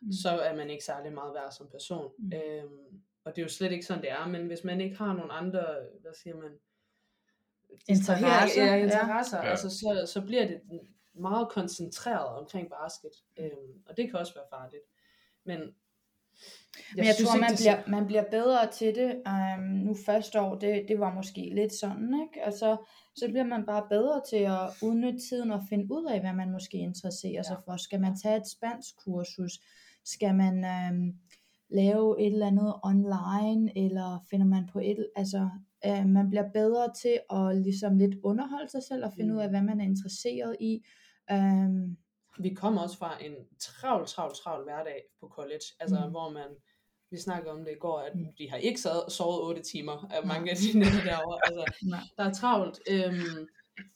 [0.00, 0.12] mm.
[0.12, 2.12] så er man ikke særlig meget værd som person.
[2.18, 2.32] Mm.
[2.32, 5.12] Øhm, og det er jo slet ikke sådan, det er, men hvis man ikke har
[5.12, 5.64] nogle andre,
[6.02, 6.50] hvad siger man,
[7.88, 8.84] Interesser, ja, ja.
[8.84, 9.50] interesser Ja.
[9.50, 10.60] altså, så, så bliver det
[11.14, 13.10] meget koncentreret omkring basket.
[13.38, 14.82] Øhm, og det kan også være farligt.
[15.44, 15.60] Men
[16.96, 19.22] Men jeg synes tror, ikke, man det bliver, man bliver bedre til det.
[19.26, 22.44] Um, nu første år, det, det var måske lidt sådan, ikke?
[22.44, 22.76] Altså,
[23.16, 26.50] så bliver man bare bedre til at udnytte tiden og finde ud af, hvad man
[26.50, 27.76] måske interesserer sig for.
[27.76, 29.52] Skal man tage et spansk kursus?
[30.12, 30.54] Skal man
[30.90, 31.12] um,
[31.68, 33.78] lave et eller andet online?
[33.84, 35.08] Eller finder man på et...
[35.16, 35.50] Altså,
[35.88, 39.36] uh, man bliver bedre til at ligesom lidt underholde sig selv og finde Mm.
[39.36, 40.84] ud af, hvad man er interesseret i.
[41.32, 41.96] Um,
[42.40, 46.10] vi kommer også fra en travl, travl, travl hverdag på college, altså Mm.
[46.10, 46.48] hvor man,
[47.10, 48.26] vi snakkede om det i går, at Mm.
[48.38, 51.38] de har ikke sad, sovet 8 timer af mange af de nætter derovre.
[51.46, 51.64] Altså,
[52.16, 53.48] der er travlt øhm,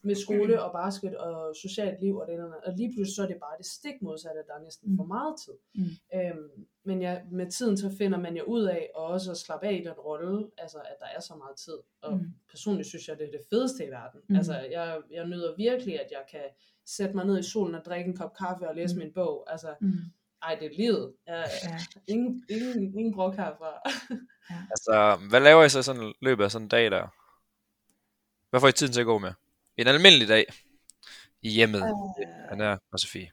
[0.02, 3.26] med skole og basket og socialt liv og det der, og lige pludselig så er
[3.26, 4.96] det bare det stik modsatte, der er næsten Mm.
[4.96, 5.52] for meget tid.
[5.74, 6.18] Mm.
[6.18, 9.66] Øhm, men ja, med tiden så finder man jo ud af, og også at slappe
[9.66, 11.78] af i den rolle, altså at der er så meget tid.
[12.02, 12.26] Og Mm.
[12.50, 14.20] personligt synes jeg, det er det fedeste i verden.
[14.28, 14.36] Mm.
[14.36, 16.44] Altså jeg, jeg nyder virkelig, at jeg kan
[16.86, 18.98] sætte mig ned i solen og drikke en kop kaffe og læse Mm.
[19.02, 19.46] min bog.
[19.52, 19.92] Altså, Mm.
[20.42, 21.12] ej, det er livet.
[21.26, 21.78] Jeg, Ja.
[22.12, 23.72] ingen, ingen, ingen brok herfra.
[24.70, 27.06] Altså, hvad laver I så sådan løbet af sådan en dag der?
[28.50, 29.32] Hvad får I tiden til at gå med?
[29.76, 30.44] En almindelig dag
[31.42, 32.52] i hjemmet, Øh.
[32.52, 33.30] Anna og Sofie.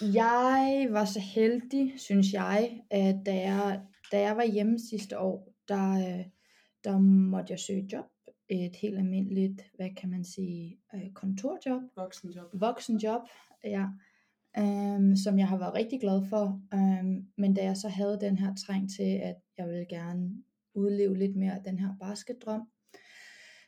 [0.00, 3.80] Jeg var så heldig, synes jeg, at da jeg,
[4.12, 6.24] da jeg var hjemme sidste år, der, øh,
[6.84, 8.04] der måtte jeg søge job.
[8.48, 12.50] Et helt almindeligt, hvad kan man sige, øh, kontorjob, Voksenjob.
[12.52, 13.22] voksenjob,
[13.64, 13.86] ja,
[14.58, 16.60] øhm, som jeg har været rigtig glad for.
[16.74, 20.42] Øhm, men da jeg så havde den her træng til, at jeg ville gerne
[20.74, 22.62] udleve lidt mere af den her basketdrøm,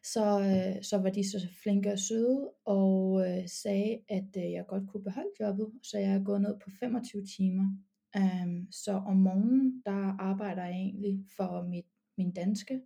[0.05, 4.65] så, øh, så var de så flinke og søde og øh, sagde, at øh, jeg
[4.69, 7.65] godt kunne beholde jobbet, så jeg er gået ned på 25 timer.
[8.19, 11.85] Um, så om morgenen, der arbejder jeg egentlig for mit,
[12.19, 12.81] min danske,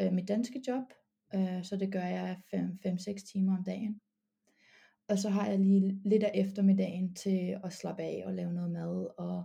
[0.00, 0.84] øh, mit danske job,
[1.34, 4.00] øh, så det gør jeg 5-6 timer om dagen.
[5.08, 8.70] Og så har jeg lige lidt af eftermiddagen til at slappe af og lave noget
[8.70, 9.44] mad og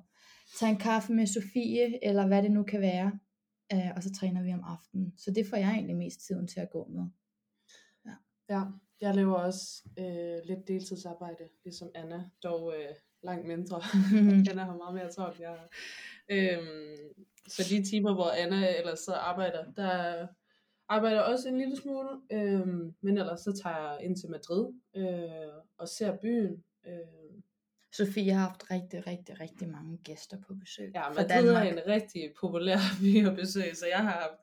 [0.60, 3.20] tage en kaffe med Sofie, eller hvad det nu kan være.
[3.74, 5.14] Øh, og så træner vi om aftenen.
[5.18, 7.06] Så det får jeg egentlig mest tiden til at gå med.
[8.06, 8.16] Ja,
[8.50, 8.64] ja
[9.02, 13.82] jeg laver også øh, lidt deltidsarbejde, ligesom Anna, dog øh, langt mindre.
[14.50, 15.68] Anna har meget mere travlt, jeg
[16.30, 16.96] øhm,
[17.48, 20.28] Så de timer, hvor Anna ellers så arbejder, der
[20.90, 25.62] arbejder også en lille smule, øhm, men ellers så tager jeg ind til Madrid øh,
[25.78, 26.64] og ser byen.
[26.88, 27.25] Øh.
[27.98, 30.92] Sofie har haft rigtig, rigtig, rigtig mange gæster på besøg.
[30.96, 31.68] Ja, Madrid Danmark.
[31.68, 34.40] er en rigtig populær by at besøge, så jeg har haft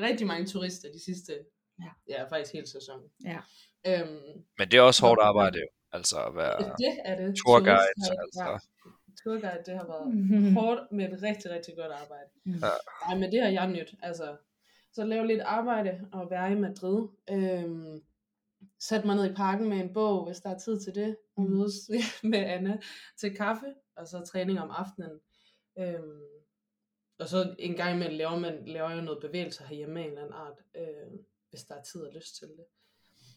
[0.00, 1.32] rigtig mange turister de sidste,
[1.80, 3.08] ja, ja faktisk hele sæsonen.
[3.24, 3.38] Ja.
[3.86, 7.36] Øhm, men det er også hårdt arbejde jo, altså at være det er det.
[7.36, 7.88] tourguide.
[8.18, 8.42] Altså.
[8.50, 8.58] Ja
[9.24, 10.54] tourguide, det har været mm-hmm.
[10.58, 12.30] hårdt, men et rigtig, rigtig godt arbejde.
[12.44, 12.52] Mm.
[12.52, 12.68] Ja.
[13.08, 13.94] Ej, men det har jeg nyt.
[14.02, 14.36] Altså,
[14.92, 17.08] så lave lidt arbejde og være i Madrid.
[17.30, 18.00] Øhm,
[18.88, 21.42] sætte mig ned i parken med en bog, hvis der er tid til det, og
[21.42, 21.50] mm.
[21.50, 21.74] mødes
[22.32, 22.78] med Anna
[23.20, 25.20] til kaffe, og så træning om aftenen.
[25.78, 26.22] Øhm,
[27.18, 30.22] og så en gang imellem laver, man, laver jeg noget bevægelse herhjemme af en eller
[30.22, 31.10] anden art, øh,
[31.50, 32.64] hvis der er tid og lyst til det.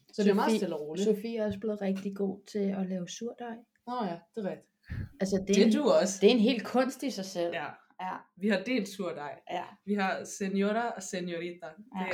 [0.07, 1.05] Så Sofie, det er meget stille og roligt.
[1.05, 3.55] Sofie er også blevet rigtig god til at lave surdej.
[3.87, 4.71] Nå ja, det er rigtigt.
[5.19, 6.17] Altså, det, det er en, du også.
[6.21, 7.53] Det er en helt kunst i sig selv.
[7.53, 7.65] Ja.
[8.01, 8.17] Ja.
[8.35, 9.39] Vi har delt surdej.
[9.51, 9.63] Ja.
[9.85, 11.67] Vi har senora og senorita.
[11.95, 12.07] Ja.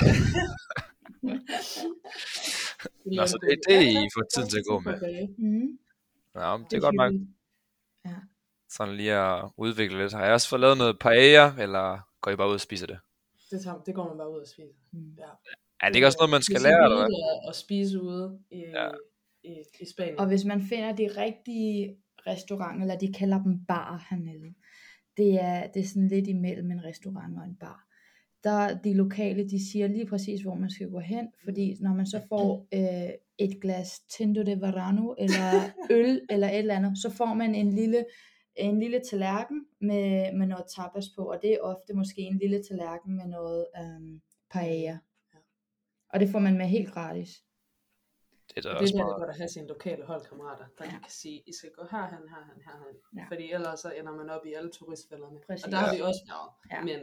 [3.06, 4.94] Nå, så det er det, I får tid til at gå med.
[5.38, 5.80] Mm.
[6.36, 7.14] Ja, det er godt nok.
[8.06, 8.16] Ja.
[8.70, 10.14] Sådan lige at udvikle lidt.
[10.14, 13.00] Har jeg også fået lavet noget paella, eller går I bare ud og spiser det?
[13.52, 14.74] Det, tager, det går man bare ud og spiser.
[14.92, 15.16] Mm.
[15.20, 15.32] Ja.
[15.84, 17.50] Ja, det er også noget, man skal lære, eller hvad?
[17.50, 18.90] At spise ude i, ja.
[19.44, 20.20] i, i Spanien.
[20.20, 24.54] Og hvis man finder de rigtige restauranter, eller de kalder dem bar hernede,
[25.18, 27.88] det er, det er sådan lidt imellem en restaurant og en bar.
[28.44, 32.06] Der de lokale, de siger lige præcis, hvor man skal gå hen, fordi når man
[32.06, 35.52] så får øh, et glas Tinto de Verano, eller
[35.90, 38.06] øl, eller et eller andet, så får man en lille,
[38.56, 42.64] en lille tallerken med, med noget tapas på, og det er ofte måske en lille
[42.64, 44.20] tallerken med noget øh,
[44.52, 44.98] paella.
[46.10, 47.44] Og det får man med helt gratis.
[48.56, 50.92] Det er, det er der, godt at have sine lokale holdkammerater, der ja.
[50.92, 52.96] kan sige, I skal gå herhen, herhen, herhen.
[53.18, 53.26] Ja.
[53.32, 55.40] Fordi ellers så ender man op i alle turistfælderne.
[55.48, 55.66] Præcis.
[55.66, 56.50] Og der har vi også været.
[56.72, 56.82] Ja.
[56.90, 57.00] Men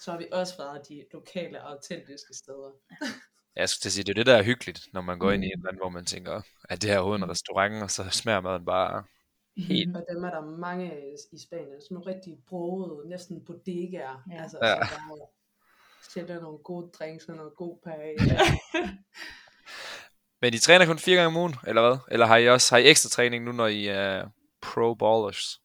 [0.00, 2.70] så har vi også været de lokale, autentiske steder.
[2.90, 3.06] Ja.
[3.56, 5.34] Jeg skulle til sige, det er det, der er hyggeligt, når man går mm.
[5.34, 7.30] ind i et land, hvor man tænker, at det her er en mm.
[7.30, 9.04] restaurant, og så smager maden bare
[9.56, 9.96] helt.
[9.96, 10.92] Og dem er der mange
[11.32, 14.22] i Spanien, sådan nogle rigtig brogede, næsten bodegaer.
[14.30, 14.42] Ja.
[14.42, 14.86] Altså, ja.
[14.86, 15.30] så der
[16.10, 18.16] sætter nogle gode drinks og noget god page.
[20.42, 21.98] Men I træner kun fire gange om ugen, eller hvad?
[22.10, 24.28] Eller har I også har I ekstra træning nu, når I er
[24.62, 25.60] pro ballers?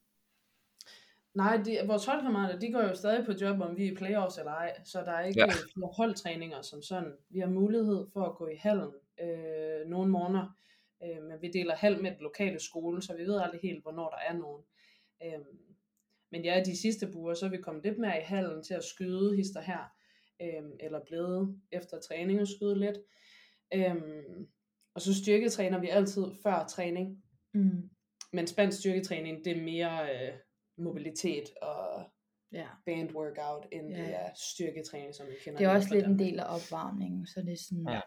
[1.35, 4.37] Nej, de, vores holdkammerater, de går jo stadig på job, om vi er i playoffs
[4.37, 5.45] eller ej, så der er ikke ja.
[5.45, 7.13] flere holdtræninger som sådan.
[7.29, 10.57] Vi har mulighed for at gå i hallen øh, nogle måneder,
[11.03, 14.09] øh, men vi deler halv med den lokale skole, så vi ved aldrig helt, hvornår
[14.09, 14.63] der er nogen.
[15.23, 15.45] Øh,
[16.31, 18.83] men ja, de sidste uger, så er vi kommet lidt mere i hallen til at
[18.83, 19.93] skyde hister her,
[20.41, 22.97] øh, eller blevet efter træning og skyde lidt.
[23.73, 23.95] Øh,
[24.95, 27.23] og så styrketræner vi altid før træning.
[27.53, 27.89] Mm.
[28.33, 30.33] Men spansk styrketræning, det er mere øh,
[30.77, 32.11] mobilitet og
[32.51, 32.67] ja.
[32.85, 34.01] band workout, end ja.
[34.01, 35.59] det er styrketræning, som vi kender.
[35.59, 37.85] Det er også lidt en del af opvarmningen, så det er sådan...
[37.89, 38.01] Ja.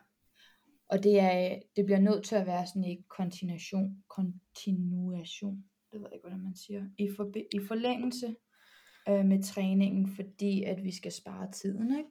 [0.91, 6.07] Og det, er, det bliver nødt til at være sådan i kontinuation, kontinuation, det ved
[6.09, 8.37] jeg ikke, hvordan man siger, i, for, i forlængelse
[9.09, 12.11] øh, med træningen, fordi at vi skal spare tiden, ikke?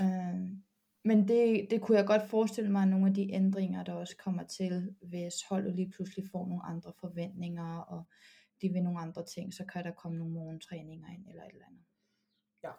[0.00, 0.06] Mm.
[0.06, 0.56] Øh,
[1.04, 4.42] men det, det kunne jeg godt forestille mig, nogle af de ændringer, der også kommer
[4.42, 8.04] til, hvis holdet lige pludselig får nogle andre forventninger, og
[8.62, 11.66] de vil nogle andre ting, så kan der komme nogle morgentræninger ind, eller et eller
[11.66, 11.84] andet.
[12.62, 12.70] Ja,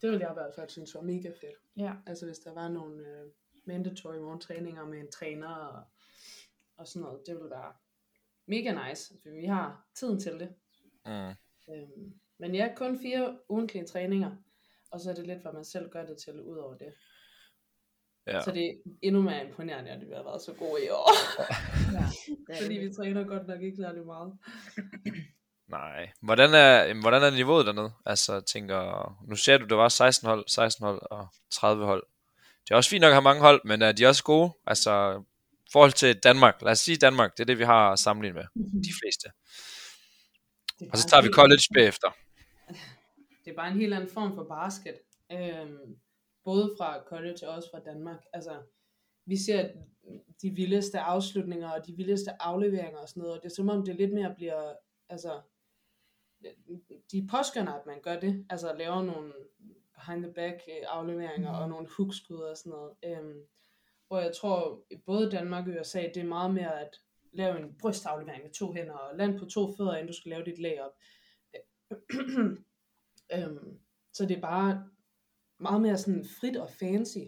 [0.00, 1.56] det ville jeg i hvert fald synes var mega fedt.
[1.76, 1.94] Ja.
[2.06, 3.30] Altså hvis der var nogle uh,
[3.64, 5.82] mandatory morgentræninger med en træner, og,
[6.76, 7.72] og sådan noget, det ville være
[8.46, 10.54] mega nice, for vi har tiden til det.
[11.06, 11.34] Mm.
[11.74, 14.36] Øhm, men ja, kun fire ugentlige træninger,
[14.90, 16.94] og så er det lidt, hvad man selv gør det til, ud over det.
[18.26, 18.40] Ja.
[18.40, 21.10] Så det er endnu mere imponerende, at vi har været så gode i år.
[21.92, 22.06] ja,
[22.62, 24.32] Fordi vi træner godt nok ikke særlig meget.
[25.68, 26.10] Nej.
[26.22, 27.92] Hvordan er, hvordan er niveauet dernede?
[28.06, 32.06] Altså, tænker, nu ser du, der var 16 hold, 16 hold og 30 hold.
[32.64, 34.52] Det er også fint nok at have mange hold, men er de også gode?
[34.66, 35.22] Altså,
[35.66, 38.34] i forhold til Danmark, lad os sige Danmark, det er det, vi har at sammenligne
[38.34, 38.82] med, mm-hmm.
[38.82, 39.28] de fleste.
[40.92, 42.08] Og så tager vi college bagefter.
[43.44, 44.94] Det er bare en helt anden form for basket.
[45.32, 45.96] Øhm,
[46.44, 48.20] både fra college og også fra Danmark.
[48.32, 48.54] Altså,
[49.26, 49.68] vi ser
[50.42, 53.84] de vildeste afslutninger og de vildeste afleveringer og sådan noget, og det er som om
[53.84, 54.72] det lidt mere bliver,
[55.08, 55.40] altså,
[57.12, 59.32] de påskynder, at man gør det, altså laver nogle
[59.94, 61.58] behind the back øh, afleveringer mm.
[61.58, 62.92] og nogle hookskud og sådan noget.
[63.04, 63.42] Øhm,
[64.08, 67.00] hvor jeg tror, både Danmark og USA, det er meget mere at
[67.32, 70.44] lave en brystaflevering med to hænder og land på to fødder, inden du skal lave
[70.44, 70.92] dit lag op.
[73.34, 73.78] øhm,
[74.12, 74.90] så det er bare
[75.58, 77.18] meget mere sådan frit og fancy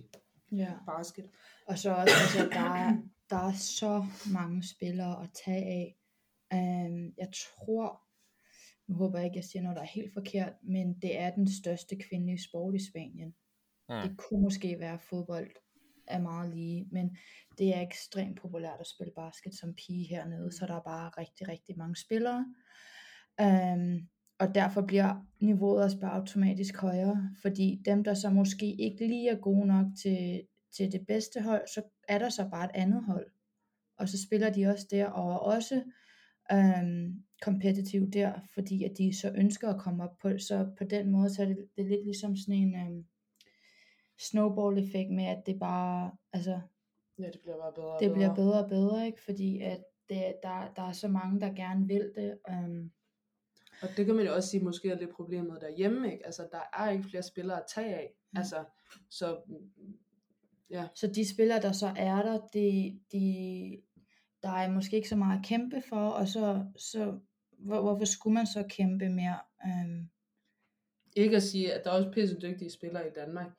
[0.53, 0.73] Ja.
[0.87, 1.31] basket.
[1.69, 2.97] Og så også, altså, der, er,
[3.31, 5.95] der er så mange spillere at tage af.
[6.55, 8.03] Um, jeg tror,
[8.89, 11.49] nu håber jeg ikke, jeg siger noget, der er helt forkert, men det er den
[11.63, 13.35] største kvindelige sport i Spanien.
[13.89, 13.95] Mm.
[14.03, 15.51] Det kunne måske være fodbold
[16.07, 17.17] er meget lige, men
[17.59, 21.49] det er ekstremt populært at spille basket som pige hernede, så der er bare rigtig,
[21.49, 22.55] rigtig mange spillere.
[23.43, 29.07] Um, og derfor bliver niveauet også bare automatisk højere, fordi dem, der så måske ikke
[29.07, 32.71] lige er gode nok til, til det bedste hold, så er der så bare et
[32.75, 33.31] andet hold.
[33.97, 35.83] Og så spiller de også der, og er også
[36.53, 41.11] øhm, competitive der, fordi at de så ønsker at komme op på, så på den
[41.11, 43.07] måde, så er det, det er lidt ligesom sådan en øhm,
[44.19, 46.61] snowball-effekt med, at det bare, altså,
[47.19, 48.15] Ja, det bliver bare bedre og det bedre.
[48.15, 49.23] bliver bedre og bedre, ikke?
[49.23, 52.39] Fordi at det, der, der er så mange, der gerne vil det.
[52.51, 52.91] Øhm,
[53.83, 56.27] Og det kan man jo også sige, måske er lidt problemet derhjemme, ikke?
[56.27, 58.15] Altså, der er ikke flere spillere at tage af.
[58.33, 58.39] Mm.
[58.39, 58.65] Altså,
[59.11, 59.41] så
[60.71, 63.83] ja, Så de spillere, der så er der, de, de,
[64.43, 67.19] der er måske ikke så meget at kæmpe for, og så, så
[67.59, 69.39] hvor, hvorfor skulle man så kæmpe mere?
[69.67, 70.09] Øhm,
[71.17, 73.51] ikke at sige, at der er også pisse dygtige spillere i Danmark,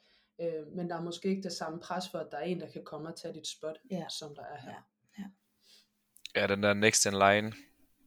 [0.42, 2.72] øh, men der er måske ikke det samme pres for, at der er en, der
[2.72, 4.06] kan komme og tage dit spot, Ja.
[4.10, 4.88] som der er her.
[5.20, 5.24] Ja.
[6.36, 7.54] Ja, den der next in line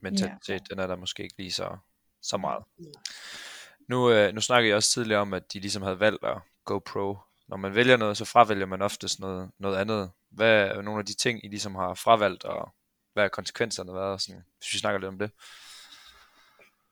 [0.01, 0.75] mentalitet, ja.
[0.75, 1.77] den er der måske ikke lige så,
[2.23, 2.65] så meget.
[2.81, 2.85] Ja.
[3.88, 6.79] Nu, øh, nu snakkede jeg også tidligere om, at de ligesom havde valgt at go
[6.79, 7.17] pro.
[7.53, 10.11] Når man vælger noget, så fravælger man oftest noget, noget andet.
[10.31, 12.75] Hvad er nogle af de ting, I ligesom har fravalgt, og
[13.12, 14.21] hvad er konsekvenserne været?
[14.21, 15.31] Sådan, hvis vi snakker lidt om det.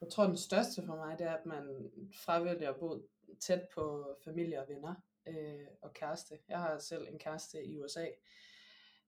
[0.01, 1.91] Jeg tror, den største for mig, det er, at man
[2.25, 3.03] fravælger at bo
[3.41, 4.95] tæt på familie og venner
[5.29, 6.35] øh, og kæreste.
[6.49, 8.07] Jeg har selv en kæreste i USA.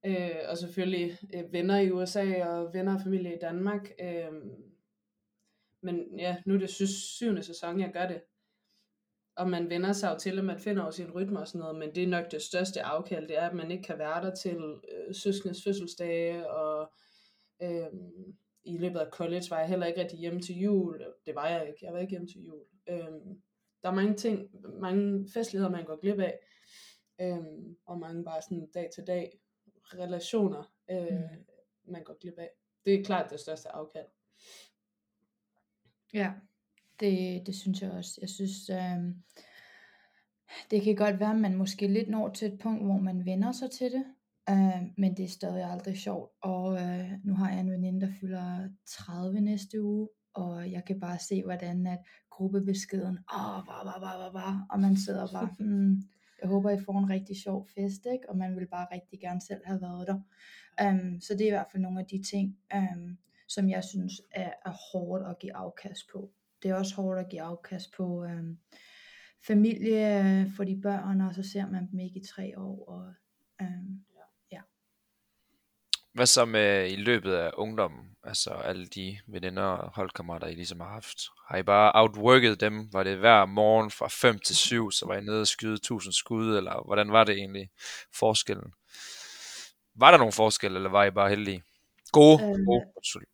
[0.05, 3.91] Øh, og selvfølgelig øh, venner i USA og venner og familie i Danmark.
[3.99, 4.33] Øh,
[5.81, 8.21] men ja, nu er det syvende sæson, jeg gør det.
[9.35, 11.75] Og man vender sig jo til, at man finder jo sin rytme og sådan noget,
[11.75, 14.35] men det er nok det største afkald, det er, at man ikke kan være der
[14.35, 16.91] til øh, søskendes fødselsdage, og
[17.61, 17.87] øh,
[18.63, 21.05] i løbet af college var jeg heller ikke rigtig hjemme til jul.
[21.25, 21.85] Det var jeg ikke.
[21.85, 22.63] Jeg var ikke hjemme til jul.
[22.89, 23.41] Øhm,
[23.81, 26.39] der er mange ting, mange festligheder, man går glip af.
[27.21, 29.39] Øhm, og mange bare sådan dag til dag
[29.93, 31.45] relationer, øh, mm.
[31.83, 32.49] man går glip af.
[32.85, 34.05] Det er klart det største afkald.
[36.13, 36.33] ja,
[36.99, 38.17] det, det synes jeg også.
[38.21, 39.15] Jeg synes, øhm,
[40.71, 43.51] det kan godt være, at man måske lidt når til et punkt, hvor man vender
[43.51, 44.05] sig til det.
[44.49, 46.31] Øh, men det er stadig aldrig sjovt.
[46.41, 50.99] Og øh, nu har jeg en veninde, der fylder 30 næste uge, og jeg kan
[50.99, 55.49] bare se, hvordan at gruppebeskeden, åh, var, var, var, var, var, og man sidder bare,
[55.59, 56.01] hmm,
[56.41, 58.29] jeg håber, I får en rigtig sjov fest, ikke?
[58.29, 60.19] og man vil bare rigtig gerne selv have været der.
[60.89, 64.21] Um, så det er i hvert fald nogle af de ting, um, som jeg synes
[64.31, 66.31] er, er hårdt at give afkast på.
[66.63, 68.57] Det er også hårdt at give afkast på um,
[69.47, 72.89] familie for de børn, og så ser man dem ikke i tre år.
[72.89, 73.13] Og,
[73.61, 74.05] um,
[76.13, 78.01] Hvad så med i løbet af ungdommen?
[78.23, 81.17] Altså alle de veninder og holdkammerater, I ligesom har haft.
[81.47, 82.93] Har I bare outworket dem?
[82.93, 86.13] Var det hver morgen fra 5 til 7, så var I nede og skyde 1000
[86.13, 87.69] skud, eller hvordan var det egentlig
[88.19, 88.73] forskellen?
[89.95, 91.63] Var der nogen forskel, eller var I bare heldige?
[92.11, 92.85] Gode, Øh, gode.
[92.95, 93.25] undskyld.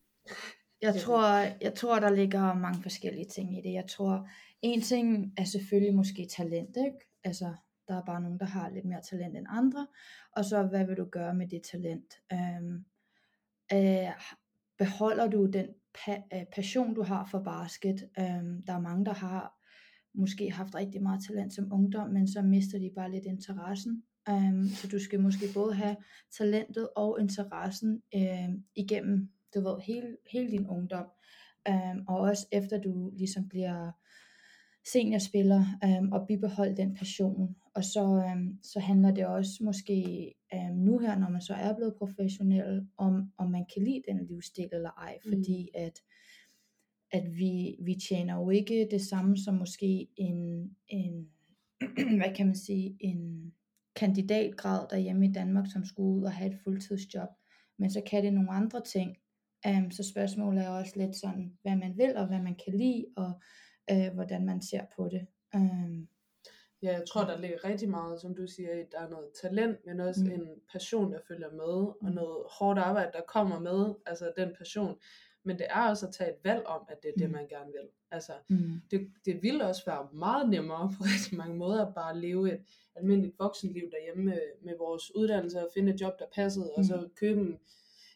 [0.81, 1.27] Jeg tror,
[1.61, 3.73] jeg tror, der ligger mange forskellige ting i det.
[3.73, 4.29] Jeg tror,
[4.61, 6.97] en ting er selvfølgelig måske talent, ikke?
[7.23, 7.53] Altså,
[7.87, 9.87] der er bare nogen, der har lidt mere talent end andre.
[10.35, 12.13] Og så, hvad vil du gøre med det talent?
[12.33, 12.85] Øhm,
[13.73, 14.11] øh,
[14.77, 18.09] beholder du den pa- øh, passion, du har for basket?
[18.19, 19.59] Øhm, der er mange, der har
[20.13, 24.03] måske haft rigtig meget talent som ungdom, men så mister de bare lidt interessen.
[24.29, 25.95] Um, så du skal måske både have
[26.37, 31.05] talentet og interessen um, igennem du ved, hele, hele din ungdom.
[31.69, 33.91] Um, og også efter du ligesom bliver
[34.87, 37.55] seniorspiller um, og bibeholde den passion.
[37.73, 41.75] Og så, um, så handler det også måske um, nu her, når man så er
[41.75, 45.17] blevet professionel, om, om man kan lide den livsstil eller ej.
[45.25, 45.31] Mm.
[45.31, 46.01] Fordi at
[47.11, 51.29] at vi, vi tjener jo ikke det samme som måske en, en
[52.19, 53.53] hvad kan man sige, en
[53.95, 57.29] kandidatgrad derhjemme i Danmark, som skulle ud og have et fuldtidsjob.
[57.77, 59.17] Men så kan det nogle andre ting.
[59.67, 63.05] Um, så spørgsmålet er også lidt sådan, hvad man vil, og hvad man kan lide,
[63.17, 63.31] og
[63.91, 65.27] uh, hvordan man ser på det.
[65.55, 66.07] Um,
[66.81, 69.77] Ja, jeg tror, der ligger rigtig meget, som du siger, i, der er noget talent,
[69.85, 70.27] men også Mm.
[70.29, 70.33] mm.
[70.41, 72.09] en passion, der følger med, og Mm.
[72.11, 74.97] noget hårdt arbejde, der kommer med, altså den passion.
[75.43, 77.35] Men det er også at tage et valg om, at det er det, Mm.
[77.35, 77.87] man gerne vil.
[78.11, 78.81] Altså, Mm.
[78.91, 82.61] det, det ville også være meget nemmere på rigtig mange måder at bare leve et
[82.95, 87.09] almindeligt voksenliv derhjemme med, med vores uddannelse og finde et job, der passede, og så
[87.15, 87.59] købe en,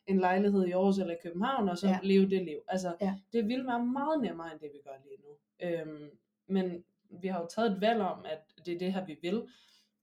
[0.07, 1.99] en lejlighed i Aarhus eller i København, og så Ja.
[2.03, 2.57] leve det liv.
[2.67, 3.15] Altså, Ja.
[3.33, 5.31] det ville være meget nemmere, end det vi gør lige nu.
[5.93, 6.09] Øhm,
[6.47, 6.83] men
[7.21, 9.43] vi har jo taget et valg om, at det er det her, vi vil,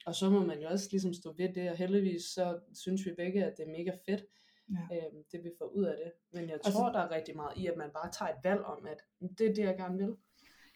[0.07, 3.13] og så må man jo også ligesom stå ved det, og heldigvis så synes vi
[3.17, 4.25] begge, at det er mega fedt,
[4.71, 4.97] Ja.
[4.97, 6.13] øhm, det vi får ud af det.
[6.41, 8.61] Men jeg så- tror, der er rigtig meget i, at man bare tager et valg
[8.65, 9.01] om, at
[9.39, 10.15] det er det, jeg gerne vil.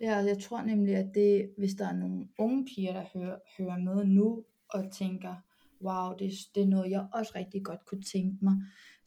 [0.00, 3.38] Ja, og jeg tror nemlig, at det, hvis der er nogle unge piger, der hører,
[3.58, 5.34] hører med nu, og tænker,
[5.82, 8.54] wow, det, det er noget, jeg også rigtig godt kunne tænke mig,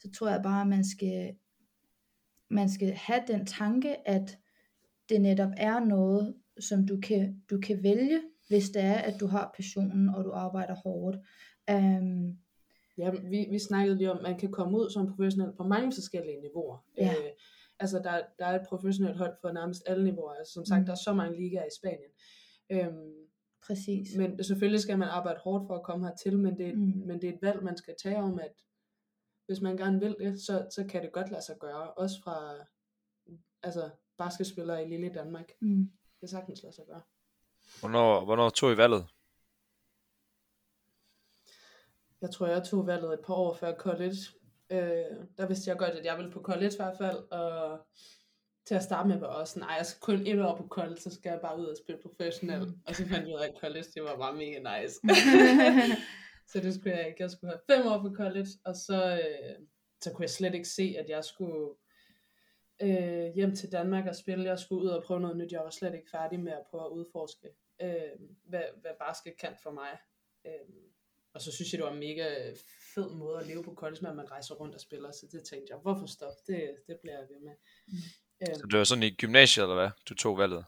[0.00, 1.34] så tror jeg bare, at man skal,
[2.50, 4.38] man skal have den tanke, at
[5.08, 9.26] det netop er noget, som du kan, du kan vælge, hvis det er, at du
[9.26, 11.16] har passionen, og du arbejder hårdt.
[11.72, 12.38] Um,
[12.98, 15.92] Ja, vi, vi snakkede lige om, at man kan komme ud som professionel på mange
[15.92, 16.78] forskellige niveauer.
[16.96, 17.10] Ja.
[17.10, 17.30] Øh,
[17.80, 20.32] altså, der, der er et professionelt hold for nærmest alle niveauer.
[20.32, 20.84] Altså, som sagt, Mm.
[20.86, 22.10] der er så mange ligaer i Spanien.
[22.70, 23.12] Øhm,
[23.66, 24.16] præcis.
[24.16, 27.02] men selvfølgelig skal man arbejde hårdt for at komme hertil, men det, mm.
[27.06, 28.52] men det er et valg, man skal tage om, at
[29.48, 31.92] hvis man gerne vil det, så, så kan det godt lade sig gøre.
[31.92, 32.54] Også fra
[33.62, 35.52] altså, basketspillere i lille Danmark.
[35.60, 35.90] Mm.
[36.12, 37.02] Det kan sagtens lade sig gøre.
[37.80, 39.06] Hvornår, hvornår tog I valget?
[42.20, 44.16] Jeg tror, jeg tog valget et par år før college.
[44.70, 44.78] Øh,
[45.38, 47.86] der vidste jeg godt, at jeg ville på college i hvert fald, og
[48.66, 51.00] til at starte med var også sådan, nej, jeg skal kun et år på college,
[51.00, 52.66] så skal jeg bare ud og spille professionel.
[52.66, 52.80] Mm.
[52.86, 55.00] Og så fandt jeg ud af, at college, det var bare mega nice.
[56.48, 57.22] så det skulle jeg ikke.
[57.22, 59.66] Jeg skulle have fem år på college, og så, øh,
[60.00, 61.74] så kunne jeg slet ikke se, at jeg skulle
[62.82, 64.44] øh, hjem til Danmark og spille.
[64.44, 65.52] Jeg skulle ud og prøve noget nyt.
[65.52, 67.48] Jeg var slet ikke færdig med at prøve at udforske,
[67.82, 67.90] øh,
[68.44, 69.98] hvad, hvad basket kan for mig.
[70.46, 70.52] Øh,
[71.34, 72.52] og så synes jeg, det var en mega
[72.94, 75.12] fed måde at leve på college med, at man rejser rundt og spiller.
[75.12, 76.38] Så det tænkte jeg, hvorfor stoppe?
[76.46, 77.52] Det, det bliver jeg ved med.
[77.86, 77.94] Mm.
[78.40, 79.90] Øh, Så det var sådan i gymnasiet, eller hvad?
[80.08, 80.64] Du tog valget?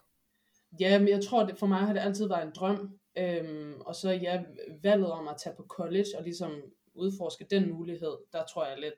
[0.79, 2.99] Ja, men jeg tror, det for mig har det altid været en drøm.
[3.17, 4.43] Øhm, og så ja,
[4.83, 6.61] valget om at tage på college og ligesom
[6.93, 8.93] udforske den mulighed, der tror jeg lidt,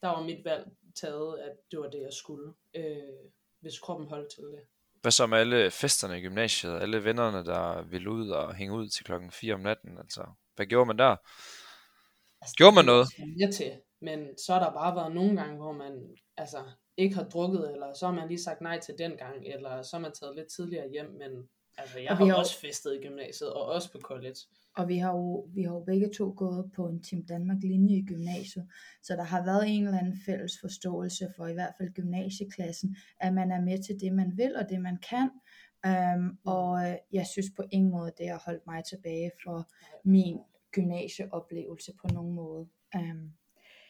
[0.00, 2.96] der var mit valg taget, at det var det, jeg skulle, øh,
[3.60, 4.60] hvis kroppen holdt til det.
[5.02, 6.80] Hvad så med alle festerne i gymnasiet?
[6.80, 9.98] Alle vennerne, der ville ud og hænge ud til klokken 4 om natten?
[9.98, 10.24] Altså,
[10.56, 11.16] hvad gjorde man der?
[12.40, 13.06] Altså, Gjorde man noget?
[13.38, 16.58] jeg til, men så har der bare været nogle gange, hvor man altså,
[16.96, 19.96] ikke har drukket, eller så har man lige sagt nej til den gang, eller så
[19.96, 22.94] har man taget lidt tidligere hjem, men altså, jeg Og har vi har også festet
[22.94, 24.36] i gymnasiet, og også på college.
[24.76, 27.96] Og vi har, jo, vi har jo begge to gået på en Team Danmark linje
[27.96, 28.68] i gymnasiet,
[29.02, 33.34] så der har været en eller anden fælles forståelse for i hvert fald gymnasieklassen, at
[33.34, 35.30] man er med til det, man vil og det, man kan.
[35.86, 39.70] Um, og øh, jeg synes på ingen måde, det har holdt mig tilbage for
[40.04, 40.38] min
[40.72, 42.68] gymnasieoplevelse på nogen måde.
[42.94, 43.32] Um,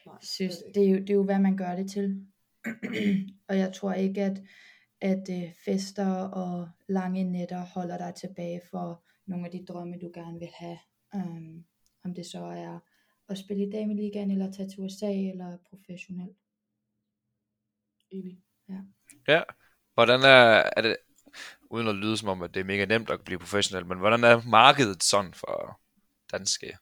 [0.05, 2.25] Nej, synes, det, er jo, det er jo, hvad man gør det til.
[3.49, 4.41] og jeg tror ikke, at,
[5.01, 10.11] at øh, fester og lange nætter holder dig tilbage for nogle af de drømme, du
[10.13, 10.79] gerne vil have.
[11.13, 11.65] Um,
[12.03, 12.79] om det så er
[13.29, 16.37] at spille i dameligaen, eller tage til USA, eller professionelt.
[18.11, 18.43] Enig.
[19.27, 19.41] Ja.
[19.93, 20.97] Hvordan er, er det,
[21.69, 24.23] uden at lyde som om, at det er mega nemt at blive professionel, men hvordan
[24.23, 25.79] er markedet sådan for
[26.31, 26.77] danske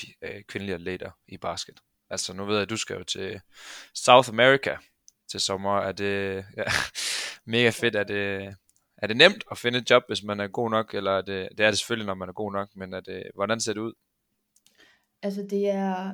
[0.00, 1.80] pi- øh, kvindelige atleter i basket?
[2.10, 3.40] Altså nu ved jeg, at du skal jo til
[3.94, 4.76] South America
[5.30, 5.78] til sommer.
[5.78, 6.64] Er det ja,
[7.46, 7.96] mega fedt?
[7.96, 8.56] Er øh, det,
[8.98, 10.94] er det nemt at finde et job, hvis man er god nok?
[10.94, 13.00] Eller er det, øh, det er det selvfølgelig, når man er god nok, men er
[13.00, 13.92] det, øh, hvordan ser det ud?
[15.22, 16.12] Altså det er,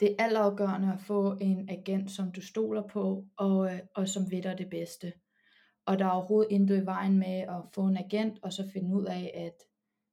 [0.00, 4.42] det er altafgørende at få en agent, som du stoler på, og, og som ved
[4.42, 5.12] dig det bedste.
[5.86, 8.96] Og der er overhovedet intet i vejen med at få en agent, og så finde
[8.96, 9.54] ud af, at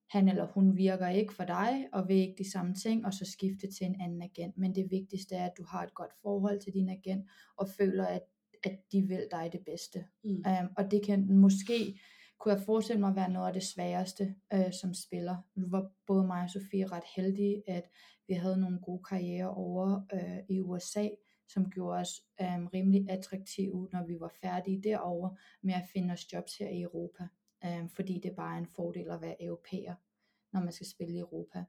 [0.10, 3.26] han eller hun virker ikke for dig, og vil ikke de samme ting, og så
[3.26, 4.58] skifte til en anden agent.
[4.58, 8.06] Men det vigtigste er, at du har et godt forhold til din agent, og føler,
[8.06, 8.22] at,
[8.64, 10.06] at de vil dig det bedste.
[10.24, 10.30] Mm.
[10.30, 12.00] Um, og det kan måske,
[12.40, 15.36] kunne jeg forestille mig, være noget af det sværeste uh, som spiller.
[15.56, 17.90] Nu var både mig og Sofie ret heldige, at
[18.28, 21.08] vi havde nogle gode karrierer over uh, i USA,
[21.50, 26.34] som gjorde os um, rimelig attraktive, når vi var færdige derovre, med at finde os
[26.34, 27.28] jobs her i Europa.
[27.66, 29.96] Um, fordi det bare er en fordel at være europæer,
[30.54, 31.64] når man skal spille i Europa.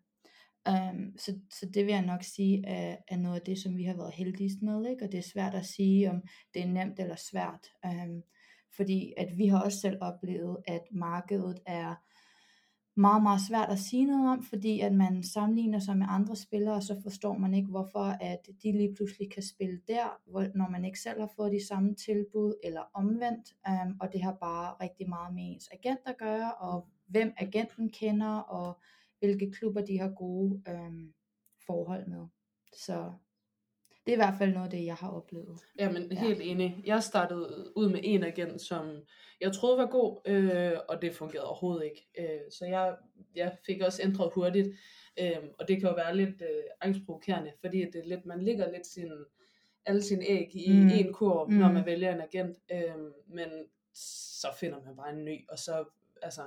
[0.69, 3.85] Um, så, så det vil jeg nok sige er, er noget af det, som vi
[3.85, 5.05] har været heldigst med, ikke?
[5.05, 6.23] og det er svært at sige, om
[6.55, 8.23] det er nemt eller svært, um,
[8.77, 11.95] fordi at vi har også selv oplevet, at markedet er
[12.97, 16.75] meget, meget svært at sige noget om, fordi at man sammenligner sig med andre spillere,
[16.75, 20.69] og så forstår man ikke, hvorfor at de lige pludselig kan spille der, hvor, når
[20.69, 24.75] man ikke selv har fået de samme tilbud, eller omvendt, um, og det har bare
[24.81, 28.81] rigtig meget med ens agent at gøre, og hvem agenten kender, og
[29.23, 31.13] hvilke klubber de har gode øhm,
[31.67, 32.27] forhold med.
[32.77, 33.13] Så
[34.07, 35.59] det er i hvert fald noget af det, jeg har oplevet.
[35.79, 36.21] Jamen, Ja.
[36.21, 36.83] helt enig.
[36.85, 39.03] Jeg startede ud med en agent, som
[39.41, 42.09] jeg troede var god, øh, og det fungerede overhovedet ikke.
[42.19, 42.97] Øh, så jeg,
[43.35, 44.69] jeg fik også ændret hurtigt,
[45.21, 48.73] øh, og det kan jo være lidt øh, angstprovokerende, fordi det er lidt, man ligger
[48.73, 49.13] lidt sin,
[49.87, 50.89] alle sine æg i Mm.
[50.89, 51.55] en kurv, Mm.
[51.57, 52.97] når man vælger en agent, øh,
[53.27, 53.49] men
[54.41, 55.85] så finder man bare en ny, og så,
[56.23, 56.43] altså,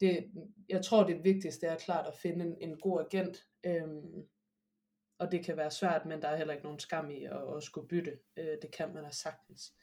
[0.00, 0.30] det,
[0.68, 3.88] jeg tror det vigtigste er klart at finde en, en god agent, øh,
[5.18, 7.62] og det kan være svært, men der er heller ikke nogen skam i at, at
[7.62, 8.18] skulle bytte.
[8.36, 9.74] Øh, det kan man da sagtens.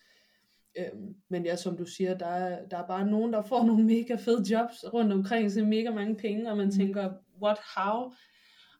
[0.77, 3.83] Øhm, men ja, som du siger, der er, der er bare nogen, der får nogle
[3.83, 8.13] mega fede jobs rundt omkring, så mega mange penge, og man tænker, what, how?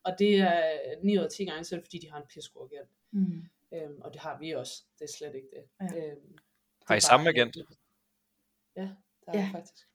[0.03, 0.61] Og det er
[1.03, 2.89] 9 ud af 10 gange, så er det fordi, de har en pissegod agent.
[3.11, 3.43] Mm.
[3.73, 4.83] Øhm, og det har vi også.
[4.99, 5.63] Det er slet ikke det.
[5.81, 5.85] Ja.
[5.85, 7.57] Øhm, det Har I er samme agent?
[8.75, 8.89] Ja,
[9.25, 9.49] der er ja.
[9.53, 9.87] faktisk.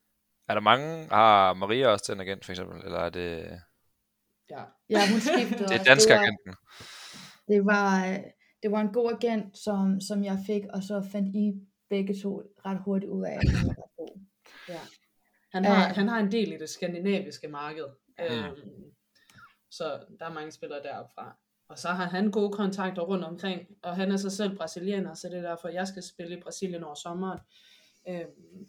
[0.48, 3.60] Er der mange, har Maria også den agent for eksempel, eller er det,
[4.50, 4.62] Ja.
[4.90, 6.54] Ja, hun skiftede det er dansk det var, agenten?
[7.48, 8.18] det var, øh,
[8.62, 11.52] det var en god agent, som, som jeg fik, og så fandt I
[11.90, 14.18] begge to ret hurtigt ud af, at han var god.
[14.68, 14.80] Ja.
[15.52, 15.94] Han, har, Øh.
[15.94, 17.84] han har en del i det skandinaviske marked.
[18.18, 18.24] Mm.
[18.24, 18.92] Øhm,
[19.70, 21.36] så der er mange spillere deroppe fra.
[21.68, 25.28] Og så har han gode kontakter rundt omkring, og han er så selv brasilianer, så
[25.28, 27.38] det er derfor, jeg skal spille i Brasilien over sommeren.
[28.08, 28.66] Øhm,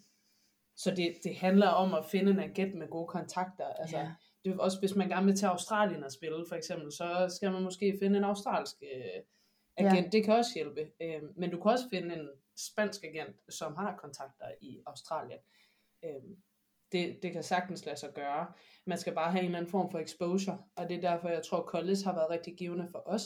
[0.82, 3.66] så det, det handler om at finde en agent med gode kontakter.
[3.66, 4.12] Altså, Ja.
[4.44, 7.52] det er også, hvis man gerne vil til Australien og spille, for eksempel, så skal
[7.52, 9.22] man måske finde en australsk øh,
[9.76, 10.04] agent.
[10.04, 10.10] Ja.
[10.12, 10.90] Det kan også hjælpe.
[11.00, 15.38] Øh, men du kan også finde en spansk agent, som har kontakter i Australien.
[16.04, 16.22] Øh,
[16.92, 18.46] det, det kan sagtens lade sig gøre.
[18.86, 21.42] Man skal bare have en eller anden form for exposure, og det er derfor, jeg
[21.42, 23.22] tror, college har været rigtig givende for os.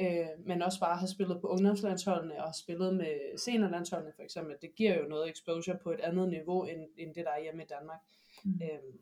[0.00, 4.56] Øh, men også bare have spillet på ungdomslandsholdene og spillet med seniorlandsholdene for eksempel.
[4.62, 7.62] Det giver jo noget exposure på et andet niveau, end, end det der er hjemme
[7.62, 8.00] i Danmark.
[8.44, 8.60] Mm.
[8.62, 8.94] Øh,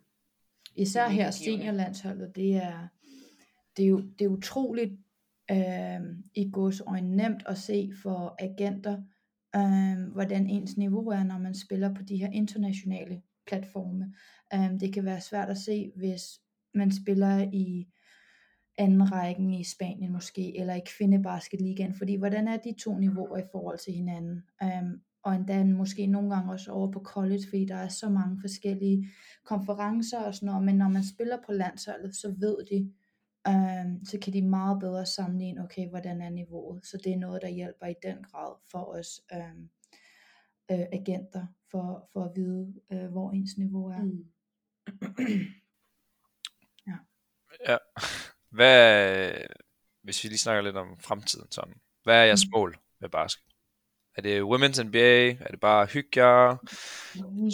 [0.76, 2.88] Især her seniorlandsholdet, det er,
[3.76, 4.93] det er jo det er utroligt
[5.51, 6.01] øh,
[6.34, 9.03] i godsøjne nemt at se for agenter,
[9.57, 14.14] øh, hvordan ens niveau er, når man spiller på de her internationale platforme.
[14.55, 16.40] Øh, det kan være svært at se, hvis
[16.74, 17.86] man spiller i
[18.78, 23.48] anden rækken i Spanien måske, eller i kvindebasketligaen, fordi hvordan er de to niveauer i
[23.52, 24.42] forhold til hinanden?
[24.62, 28.40] Um, og endda måske nogle gange også over på college, fordi der er så mange
[28.40, 29.08] forskellige
[29.44, 32.92] konferencer og sådan noget, men når man spiller på landsholdet, så ved de,
[33.48, 37.42] um, så kan de meget bedre sammenligne, okay, hvordan er niveauet, så det er noget,
[37.42, 39.70] der hjælper i den grad for os um,
[40.72, 44.02] uh, agenter, for, for at vide, uh, hvor ens niveau er.
[44.02, 44.24] mm.
[47.68, 47.76] Ja.
[48.53, 49.32] Hvad,
[50.03, 51.74] hvis vi lige snakker lidt om fremtiden sådan.
[52.05, 52.50] Hvad er jeres Mm.
[52.59, 53.44] mål med basket?
[54.16, 55.30] Er det Women's NBA?
[55.30, 56.57] Er det bare hygge jer?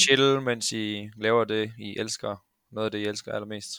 [0.02, 2.36] Chill, mens I laver det, I elsker?
[2.70, 3.70] Noget af det, I elsker allermest?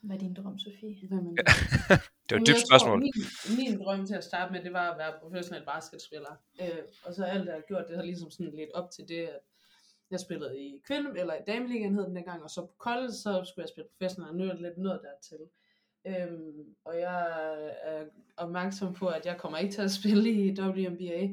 [0.00, 0.90] Hvad er din drøm, Sofie?
[0.90, 2.30] Er det?
[2.30, 3.00] Var et dybt spørgsmål.
[3.00, 6.34] Tror, min, min drøm til at starte med, det var at være professionel basketspiller.
[6.62, 9.08] Øh, og så alt det, jeg har gjort, det har ligesom sådan lidt op til
[9.08, 9.40] det, at
[10.10, 13.44] jeg spillede i kvinde, eller i dameligaen hed den dengang, og så på college, så
[13.48, 15.38] skulle jeg spille professionel, og nu er det lidt nået dertil.
[16.06, 17.26] Øhm, og jeg
[17.82, 18.04] er
[18.36, 21.28] opmærksom på, at jeg kommer ikke til at spille i WNBA.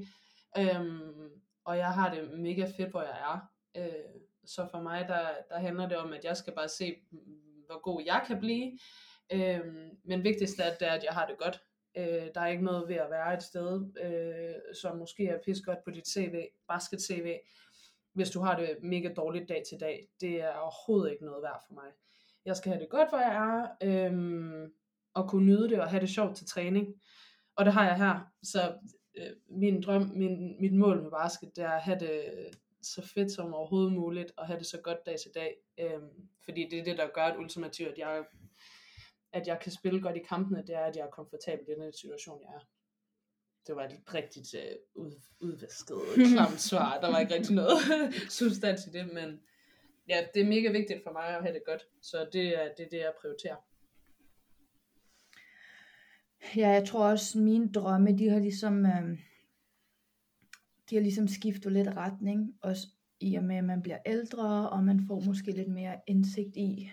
[0.57, 1.30] Øhm,
[1.65, 3.51] og jeg har det mega fedt, hvor jeg er.
[3.78, 6.95] Øh, så for mig, der, der handler det om, at jeg skal bare se,
[7.65, 8.80] hvor god jeg kan blive.
[9.34, 11.61] Øhm, men vigtigst er, det er, at jeg har det godt.
[11.97, 15.61] Øh, der er ikke noget ved at være et sted, øh, som måske er pis
[15.61, 17.38] godt på dit CV, basket CV,
[18.13, 20.07] hvis du har det mega dårligt dag til dag.
[20.22, 21.91] Det er overhovedet ikke noget værd for mig.
[22.47, 24.71] Jeg skal have det godt, hvor jeg er, øhm,
[25.13, 26.87] og kunne nyde det og have det sjovt til træning.
[27.55, 28.19] Og det har jeg her.
[28.43, 28.77] Så
[29.17, 32.23] øh, min drøm, min, mit mål med basket, det er at have det
[32.81, 35.55] så fedt som overhovedet muligt, og have det så godt dag til dag.
[35.79, 38.25] Øhm, fordi det er det, der gør det ultimativt, at jeg,
[39.33, 41.93] at jeg kan spille godt i kampene, det er, at jeg er komfortabel i den
[41.93, 42.65] situation, jeg er.
[43.67, 45.97] Det var et rigtigt øh, ud, udvasket,
[46.33, 46.99] klamt svar.
[46.99, 47.79] Der var ikke rigtig noget
[48.39, 49.39] substans i det, men
[50.07, 51.87] ja, det er mega vigtigt for mig at have det godt.
[52.01, 53.55] Så det er det, er det jeg prioriterer.
[56.55, 59.19] Ja, jeg tror også, mine drømme, de har ligesom, øh,
[60.89, 62.87] de har ligesom skiftet lidt retning, også
[63.19, 66.91] i og med, at man bliver ældre, og man får måske lidt mere indsigt i,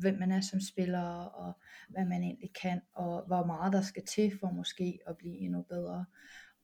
[0.00, 1.52] hvem man er som spiller, og
[1.88, 5.62] hvad man egentlig kan, og hvor meget der skal til for måske at blive endnu
[5.62, 6.04] bedre.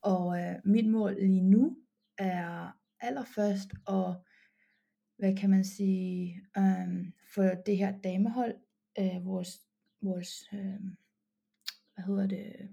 [0.01, 1.77] Og øh, mit mål lige nu
[2.17, 4.15] er allerførst at,
[5.19, 8.55] hvad kan man sige, øh, for det her damehold,
[8.99, 9.61] øh, vores,
[10.01, 10.79] vores øh,
[11.93, 12.69] hvad hedder det,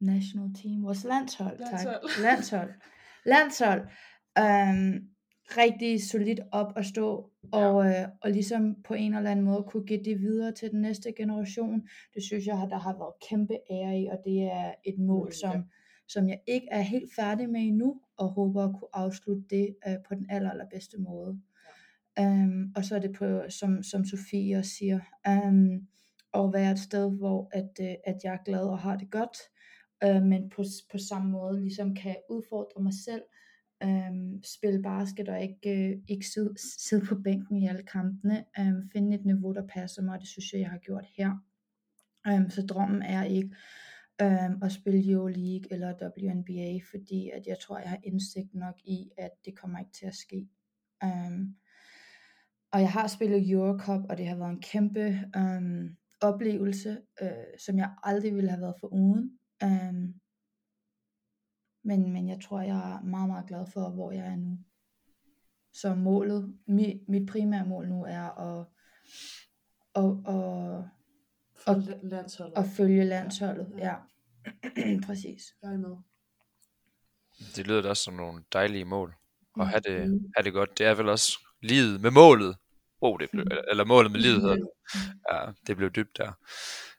[0.00, 2.02] national team, vores landshold, Landshold.
[2.02, 2.70] tak, landshold,
[3.24, 3.80] landshold,
[4.38, 5.08] øhm,
[5.56, 9.86] rigtig solidt op at stå, og, øh, og ligesom på en eller anden måde kunne
[9.86, 11.88] give det videre til den næste generation.
[12.14, 15.56] Det synes jeg, der har været kæmpe ære i, og det er et mål, som,
[15.56, 15.62] ja.
[16.08, 19.94] som jeg ikke er helt færdig med endnu, og håber at kunne afslutte det øh,
[20.08, 21.40] på den aller, allerbedste måde.
[22.20, 25.88] Um, og så er det på, som, som Sofie også siger, um,
[26.34, 29.36] at være et sted, hvor at, uh, at jeg er glad og har det godt,
[30.06, 33.22] uh, men på, på samme måde ligesom kan udfordre mig selv,
[33.84, 38.90] um, spille basket og ikke, uh, ikke sidde, sidde på bænken i alle kampene, um,
[38.92, 41.30] finde et niveau, der passer mig, og det synes jeg, jeg har gjort her.
[42.28, 43.50] Um, så drømmen er ikke
[44.22, 49.10] um, at spille Euroleague eller WNBA, fordi at jeg tror, jeg har indsigt nok i,
[49.18, 50.48] at det kommer ikke til at ske.
[51.04, 51.56] Um,
[52.72, 55.88] og jeg har spillet Eurocup, og det har været en kæmpe um,
[56.20, 57.30] oplevelse, øh,
[57.66, 59.38] som jeg aldrig ville have været for uden.
[59.64, 60.14] Um,
[61.84, 64.58] men, men jeg tror, jeg er meget, meget glad for, hvor jeg er nu.
[65.72, 68.66] Så målet, mit, mit primære mål nu er at,
[69.94, 70.84] at, at,
[71.66, 72.58] Og- la- landsholdet.
[72.58, 73.72] at følge landsholdet.
[73.78, 73.94] Ja.
[74.76, 75.42] Ja, præcis.
[75.62, 75.96] Jeg er med.
[77.56, 79.14] Det lyder da også som nogle dejlige mål.
[79.56, 80.32] Og have det, Mm.
[80.36, 80.78] have det godt.
[80.78, 82.56] Det er vel også livet med målet.
[83.00, 84.68] Oh, det blev, eller målet med livet hedder det.
[85.32, 86.32] Ja, det blev dybt der.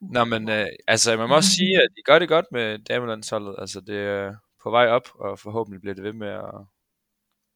[0.01, 3.55] Nå, men øh, altså, man må også sige, at I gør det godt med damelandsholdet.
[3.57, 6.65] Altså, det er på vej op, og forhåbentlig bliver det ved med at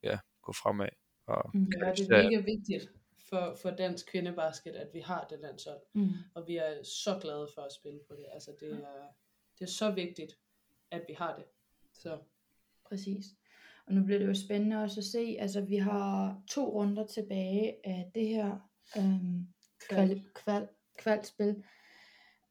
[0.03, 0.89] ja, gå fremad.
[1.27, 1.67] Og Mm.
[1.81, 2.89] Ja, det er mega vigtigt
[3.29, 5.81] for, for dansk kvindebasket, at vi har det landshold.
[5.93, 6.09] Mm.
[6.35, 8.25] Og vi er så glade for at spille på det.
[8.33, 9.07] Altså, det er,
[9.59, 10.33] det er så vigtigt,
[10.91, 11.45] at vi har det.
[11.93, 12.17] Så
[12.89, 13.25] Præcis.
[13.87, 17.75] Og nu bliver det jo spændende også at se, altså vi har to runder tilbage
[17.87, 19.47] af det her øhm,
[19.89, 20.67] kval, kval,
[20.97, 21.63] kvalspil.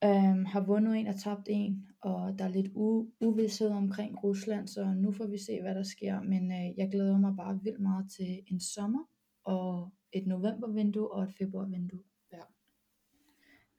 [0.04, 4.68] Øhm, har vundet en og tabt en, og der er lidt u, uvidshed omkring Rusland,
[4.68, 6.20] så nu får vi se, hvad der sker.
[6.22, 9.04] Men øh, jeg glæder mig bare vildt meget til en sommer,
[9.44, 12.02] og et novembervindue og et februarvindue.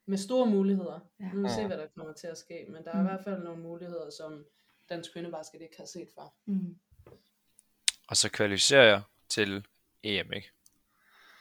[0.07, 0.99] med store muligheder.
[1.19, 1.25] Ja.
[1.25, 1.67] Nu vil vi se, Ja.
[1.67, 2.65] hvad der kommer til at ske.
[2.69, 3.07] Men der er Mm.
[3.07, 4.45] i hvert fald nogle muligheder, som
[4.89, 6.33] dansk kvindebasket ikke har set før.
[6.45, 6.75] Mm.
[8.07, 9.65] Og så kvalificerer jeg til
[10.03, 10.51] EM, ikke?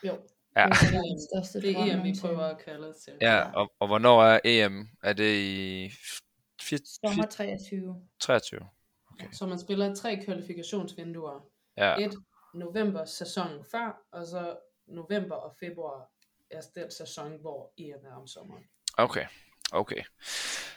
[0.05, 0.19] Jo,
[0.57, 0.65] Ja.
[0.69, 3.13] Det er den største det er EM, vi prøver at kalde det til.
[3.21, 4.89] Ja, og, og hvornår er EM?
[5.03, 5.91] Er det i
[7.05, 8.03] Sommer 23.
[8.21, 8.61] 23?
[9.13, 9.27] Okay.
[9.33, 11.41] Så man spiller tre kvalifikationsvinduer.
[11.77, 12.15] Ja, Et
[12.55, 14.57] november sæsonen før, og så
[14.87, 16.11] november og februar
[16.51, 18.65] er den sæson, hvor EM er om sommeren.
[18.97, 19.27] okay.
[19.73, 20.03] Okay.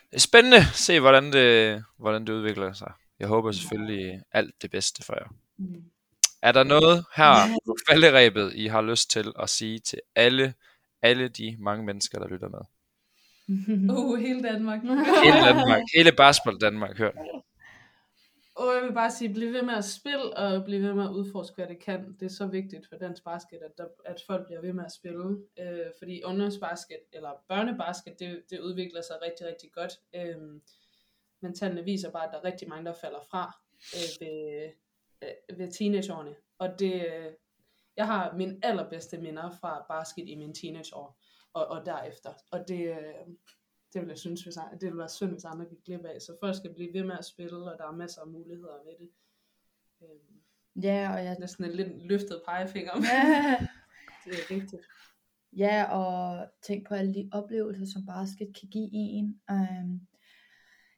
[0.09, 2.91] Det er spændende at se, hvordan det, hvordan det udvikler sig.
[3.19, 5.27] Jeg håber selvfølgelig alt det bedste for jer.
[6.41, 7.33] Er der noget her
[7.65, 10.53] på falderæbet, I har lyst til at sige til alle,
[11.01, 12.59] alle de mange mennesker, der lytter med?
[13.97, 14.81] Uh, hele Danmark.
[15.23, 17.11] Hele Danmark, hele basketball Danmark, hør.
[18.55, 21.09] Og jeg vil bare sige, bliv ved med at spille, og bliv ved med at
[21.09, 22.15] udforske, hvad det kan.
[22.19, 24.91] Det er så vigtigt for dansk basket, at, der, at folk bliver ved med at
[24.91, 25.37] spille.
[25.59, 29.93] Øh, fordi ungdomsbasket, eller børnebasket, det, det udvikler sig rigtig, rigtig godt.
[30.15, 30.61] Øh,
[31.41, 33.57] men tallene viser bare, at der er rigtig mange, der falder fra
[33.95, 34.69] øh, ved,
[35.21, 36.35] øh, ved teenageårene.
[36.57, 37.31] Og det, øh,
[37.97, 41.19] jeg har min allerbedste minder fra basket i mine teenageår,
[41.53, 42.33] og, og derefter.
[42.51, 43.27] Og det, øh,
[43.93, 46.21] det vil jeg synes, hvis, det ville være synd, hvis andre gik glip af.
[46.21, 48.95] Så folk skal blive ved med at spille, og der er masser af muligheder ved
[48.99, 49.09] det.
[50.01, 50.37] Øhm,
[50.83, 51.37] Ja, og jeg...
[51.39, 53.03] næsten en lidt løftet pegefinger, men
[54.25, 54.81] det er vigtigt.
[55.57, 59.41] ja, og tænk på alle de oplevelser, som basket kan give en.
[59.51, 60.07] Um,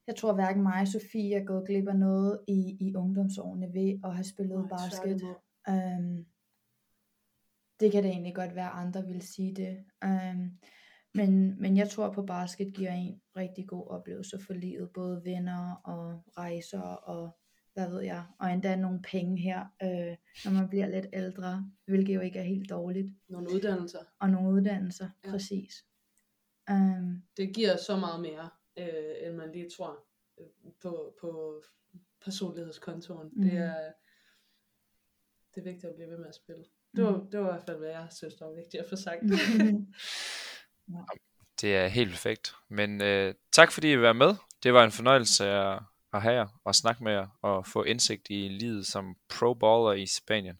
[0.09, 3.99] jeg tror hverken mig og Sofie er gået glip af noget i, i ungdomsårene ved
[4.03, 5.21] at have spillet Nej, basket.
[5.69, 6.25] Um,
[7.79, 9.77] det kan det egentlig godt være, andre vil sige det.
[10.05, 10.51] Um,
[11.13, 14.89] men, men jeg tror på, basket giver en rigtig god oplevelse for livet.
[14.93, 17.37] Både venner og rejser og
[17.73, 18.23] hvad ved jeg.
[18.39, 21.71] Og endda nogle penge her, øh, når man bliver lidt ældre.
[21.85, 23.13] Hvilket jo ikke er helt dårligt.
[23.27, 23.99] Nogle uddannelser.
[24.19, 25.31] Og nogle uddannelser, ja.
[25.31, 25.85] præcis.
[26.71, 28.49] Um, Det giver så meget mere,
[28.79, 30.03] øh, end man lige tror
[30.39, 30.45] øh,
[30.81, 31.61] på, på
[32.25, 33.29] personlighedskontoren.
[33.33, 33.43] Mm.
[33.43, 33.61] Det Mhm.
[33.61, 33.91] er
[35.55, 36.63] det er vigtigt at blive ved med at spille.
[36.95, 38.95] Det var, det var i hvert fald, hvad jeg synes, der var vigtigt at få
[38.95, 39.21] sagt.
[41.61, 42.55] Det er helt perfekt.
[42.69, 44.35] Men øh, tak fordi I var med.
[44.63, 45.79] Det var en fornøjelse at,
[46.13, 50.05] at have jer og snakke med jer og få indsigt i livet som pro-baller i
[50.05, 50.59] Spanien.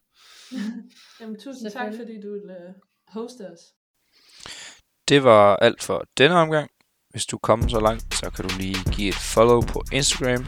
[1.20, 2.74] Jamen, tusind tak, fordi du ville øh,
[3.08, 3.74] hoste os.
[5.08, 6.70] Det var alt for denne omgang.
[7.10, 10.46] Hvis du er kommet så langt, så kan du lige give et follow på Instagram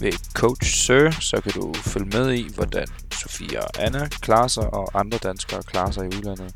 [0.00, 4.74] ved Coach Sir, så kan du følge med i, hvordan Sofia og Anna klarer sig,
[4.74, 6.54] og andre danskere klarer sig i udlandet,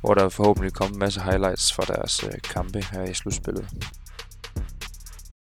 [0.00, 3.68] hvor der forhåbentlig kommer en masse highlights fra deres øh, kampe her i slutspillet.